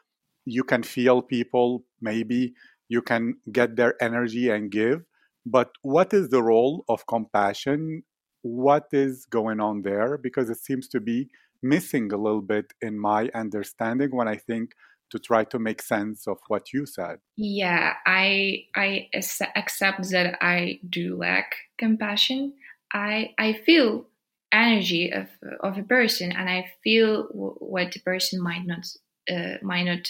you 0.45 0.63
can 0.63 0.83
feel 0.83 1.21
people, 1.21 1.85
maybe 2.01 2.53
you 2.89 3.01
can 3.01 3.37
get 3.51 3.75
their 3.75 3.95
energy 4.01 4.49
and 4.49 4.71
give. 4.71 5.03
But 5.45 5.71
what 5.81 6.13
is 6.13 6.29
the 6.29 6.43
role 6.43 6.83
of 6.89 7.07
compassion? 7.07 8.03
What 8.41 8.87
is 8.91 9.25
going 9.25 9.59
on 9.59 9.81
there? 9.81 10.17
Because 10.17 10.49
it 10.49 10.57
seems 10.57 10.87
to 10.89 10.99
be 10.99 11.29
missing 11.61 12.11
a 12.13 12.17
little 12.17 12.41
bit 12.41 12.73
in 12.81 12.97
my 12.97 13.29
understanding 13.33 14.15
when 14.15 14.27
I 14.27 14.35
think 14.35 14.71
to 15.11 15.19
try 15.19 15.43
to 15.43 15.59
make 15.59 15.81
sense 15.81 16.27
of 16.27 16.37
what 16.47 16.71
you 16.71 16.85
said. 16.85 17.19
Yeah, 17.35 17.93
I 18.05 18.65
I 18.75 19.09
accept 19.55 20.09
that 20.11 20.37
I 20.41 20.79
do 20.87 21.17
lack 21.17 21.55
compassion. 21.77 22.53
I 22.93 23.33
I 23.37 23.53
feel 23.53 24.05
energy 24.51 25.11
of 25.11 25.27
of 25.59 25.77
a 25.77 25.83
person 25.83 26.31
and 26.31 26.49
i 26.49 26.65
feel 26.83 27.23
what 27.33 27.91
the 27.91 27.99
person 27.99 28.41
might 28.41 28.65
not 28.65 28.85
uh, 29.31 29.57
might 29.61 29.83
not 29.83 30.07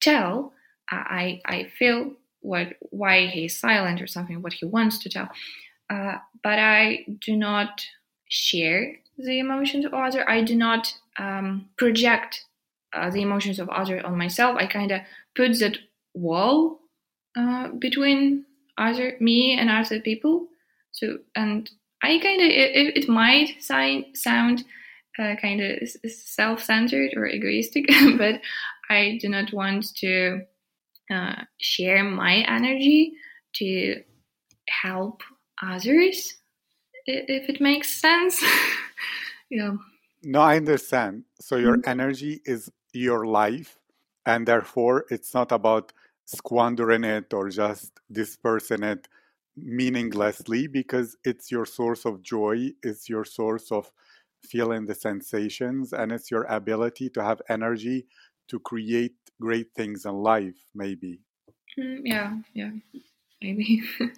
tell 0.00 0.52
i 0.90 1.40
i 1.46 1.64
feel 1.78 2.12
what 2.40 2.74
why 2.80 3.26
he's 3.26 3.58
silent 3.58 4.02
or 4.02 4.06
something 4.06 4.42
what 4.42 4.52
he 4.52 4.66
wants 4.66 4.98
to 4.98 5.08
tell 5.08 5.28
uh, 5.90 6.16
but 6.42 6.58
i 6.58 7.04
do 7.20 7.36
not 7.36 7.82
share 8.28 8.96
the 9.18 9.38
emotions 9.38 9.84
of 9.84 9.94
other. 9.94 10.28
I 10.28 10.42
do 10.42 10.56
not 10.56 10.94
um, 11.18 11.68
project 11.76 12.44
uh, 12.94 13.10
the 13.10 13.22
emotions 13.22 13.58
of 13.58 13.68
other 13.68 14.04
on 14.04 14.16
myself. 14.16 14.56
I 14.56 14.66
kind 14.66 14.90
of 14.90 15.00
put 15.34 15.58
that 15.60 15.78
wall 16.14 16.80
uh, 17.36 17.68
between 17.78 18.44
other 18.78 19.16
me 19.20 19.56
and 19.58 19.70
other 19.70 20.00
people. 20.00 20.48
So 20.92 21.18
and 21.36 21.70
I 22.02 22.18
kind 22.18 22.40
of 22.40 22.48
it, 22.48 22.96
it, 22.96 23.08
might 23.08 23.62
sound 23.62 24.64
uh, 25.18 25.34
kind 25.40 25.60
of 25.60 25.88
self-centered 26.10 27.12
or 27.16 27.26
egoistic, 27.26 27.86
but 28.18 28.40
I 28.90 29.18
do 29.20 29.28
not 29.28 29.52
want 29.52 29.94
to 29.96 30.42
uh, 31.10 31.42
share 31.60 32.02
my 32.02 32.44
energy 32.48 33.12
to 33.56 34.02
help 34.68 35.22
others, 35.62 36.34
if 37.06 37.48
it 37.50 37.60
makes 37.60 37.90
sense. 37.92 38.42
yeah. 39.50 39.74
No, 40.22 40.40
I 40.40 40.56
understand. 40.56 41.24
So 41.40 41.56
your 41.56 41.78
Mm-hmm. 41.78 41.80
energy 41.84 42.40
is 42.44 42.70
your 42.92 43.26
life, 43.26 43.78
and 44.26 44.46
therefore 44.46 45.04
it's 45.10 45.34
not 45.34 45.52
about 45.52 45.92
squandering 46.26 47.04
it 47.04 47.32
or 47.34 47.48
just 47.50 48.00
dispersing 48.10 48.82
it 48.84 49.08
meaninglessly 49.56 50.66
because 50.66 51.16
it's 51.24 51.50
your 51.50 51.66
source 51.66 52.04
of 52.06 52.22
joy, 52.22 52.70
it's 52.82 53.08
your 53.08 53.24
source 53.24 53.70
of 53.72 53.92
feeling 54.44 54.86
the 54.86 54.94
sensations, 54.94 55.92
and 55.92 56.12
it's 56.12 56.30
your 56.30 56.44
ability 56.44 57.10
to 57.10 57.22
have 57.22 57.42
energy 57.48 58.06
to 58.48 58.58
create 58.60 59.16
great 59.40 59.72
things 59.74 60.04
in 60.06 60.14
life, 60.14 60.64
maybe. 60.74 61.20
Mm, 61.78 62.00
yeah, 62.04 62.36
yeah, 62.54 62.70
maybe. 63.42 63.82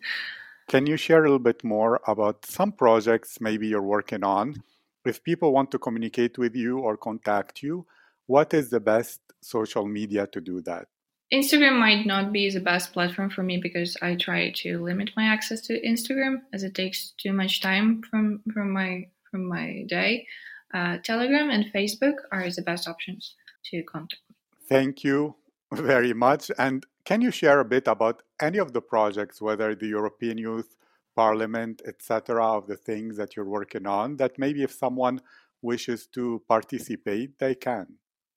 Can 0.68 0.86
you 0.86 0.96
share 0.96 1.20
a 1.20 1.22
little 1.22 1.38
bit 1.38 1.62
more 1.62 2.00
about 2.06 2.46
some 2.46 2.72
projects 2.72 3.40
maybe 3.40 3.66
you're 3.66 3.82
working 3.82 4.24
on? 4.24 4.62
If 5.04 5.22
people 5.22 5.52
want 5.52 5.70
to 5.72 5.78
communicate 5.78 6.38
with 6.38 6.56
you 6.56 6.78
or 6.78 6.96
contact 6.96 7.62
you, 7.62 7.86
what 8.26 8.54
is 8.54 8.70
the 8.70 8.80
best 8.80 9.20
social 9.42 9.86
media 9.86 10.26
to 10.28 10.40
do 10.40 10.62
that? 10.62 10.86
Instagram 11.32 11.78
might 11.78 12.06
not 12.06 12.32
be 12.32 12.50
the 12.50 12.60
best 12.60 12.92
platform 12.92 13.28
for 13.30 13.42
me 13.42 13.58
because 13.62 13.96
I 14.00 14.14
try 14.14 14.52
to 14.62 14.82
limit 14.82 15.10
my 15.16 15.24
access 15.24 15.60
to 15.62 15.80
Instagram 15.80 16.36
as 16.52 16.62
it 16.62 16.74
takes 16.74 17.12
too 17.18 17.32
much 17.32 17.60
time 17.60 18.02
from 18.08 18.40
from 18.52 18.72
my 18.72 19.08
from 19.30 19.48
my 19.48 19.84
day. 19.88 20.26
Uh, 20.72 20.98
Telegram 21.02 21.50
and 21.50 21.72
Facebook 21.72 22.14
are 22.32 22.48
the 22.50 22.62
best 22.62 22.88
options 22.88 23.34
to 23.66 23.82
contact. 23.82 24.22
Thank 24.68 25.04
you 25.04 25.34
very 25.72 26.12
much. 26.12 26.50
And 26.58 26.86
can 27.04 27.20
you 27.20 27.30
share 27.30 27.60
a 27.60 27.64
bit 27.64 27.86
about 27.86 28.22
any 28.40 28.58
of 28.58 28.72
the 28.72 28.80
projects, 28.80 29.40
whether 29.40 29.74
the 29.74 29.88
European 29.88 30.38
Youth 30.38 30.76
Parliament, 31.16 31.82
etc., 31.86 32.44
of 32.44 32.66
the 32.66 32.76
things 32.76 33.16
that 33.16 33.36
you're 33.36 33.44
working 33.44 33.86
on, 33.86 34.16
that 34.16 34.38
maybe 34.38 34.62
if 34.62 34.72
someone 34.72 35.20
wishes 35.62 36.06
to 36.08 36.42
participate, 36.48 37.38
they 37.38 37.54
can? 37.54 37.86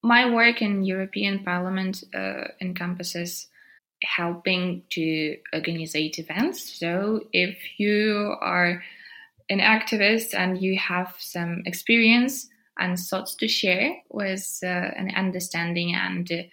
my 0.03 0.29
work 0.29 0.61
in 0.61 0.83
European 0.83 1.43
Parliament 1.43 2.03
uh, 2.15 2.45
encompasses 2.61 3.47
helping 4.03 4.83
to 4.91 5.37
organize 5.53 5.95
events. 5.95 6.79
So 6.79 7.21
if 7.33 7.57
you 7.77 8.35
are 8.41 8.83
an 9.49 9.59
activist 9.59 10.33
and 10.33 10.61
you 10.61 10.77
have 10.77 11.15
some 11.19 11.63
experience 11.65 12.47
and 12.77 12.97
thoughts 12.97 13.35
to 13.35 13.47
share 13.47 13.95
with 14.09 14.59
uh, 14.63 14.67
an 14.67 15.11
understanding 15.15 15.95
and 15.95 16.31
uh, 16.31 16.43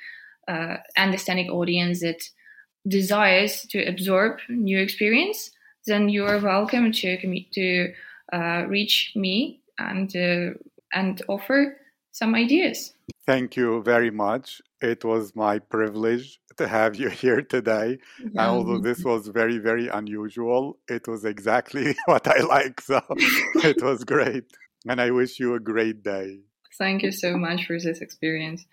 understanding 0.96 1.50
audience 1.50 2.00
that 2.00 2.22
desires 2.86 3.62
to 3.70 3.82
absorb 3.84 4.38
new 4.48 4.78
experience, 4.78 5.50
then 5.86 6.08
you 6.08 6.24
are 6.24 6.38
welcome 6.38 6.92
to 6.92 7.44
to 7.52 7.92
uh, 8.32 8.64
reach 8.68 9.12
me 9.14 9.60
and 9.78 10.14
uh, 10.16 10.50
and 10.92 11.22
offer 11.28 11.76
some 12.10 12.34
ideas. 12.34 12.94
Thank 13.26 13.56
you 13.56 13.82
very 13.82 14.10
much. 14.10 14.62
It 14.80 15.04
was 15.04 15.34
my 15.34 15.58
privilege 15.58 16.38
to 16.56 16.68
have 16.68 16.96
you 16.96 17.08
here 17.22 17.42
today. 17.42 17.98
And 18.18 18.38
although 18.38 18.78
this 18.78 19.04
was 19.04 19.28
very, 19.28 19.58
very 19.58 19.88
unusual, 19.88 20.78
it 20.88 21.08
was 21.08 21.24
exactly 21.24 21.96
what 22.06 22.26
I 22.28 22.40
like. 22.40 22.80
So 22.80 23.02
it 23.64 23.82
was 23.82 24.04
great. 24.04 24.44
And 24.86 25.00
I 25.00 25.10
wish 25.10 25.40
you 25.40 25.54
a 25.54 25.60
great 25.60 26.02
day. 26.02 26.40
Thank 26.78 27.02
you 27.02 27.12
so 27.12 27.36
much 27.36 27.66
for 27.66 27.78
this 27.78 28.00
experience. 28.00 28.64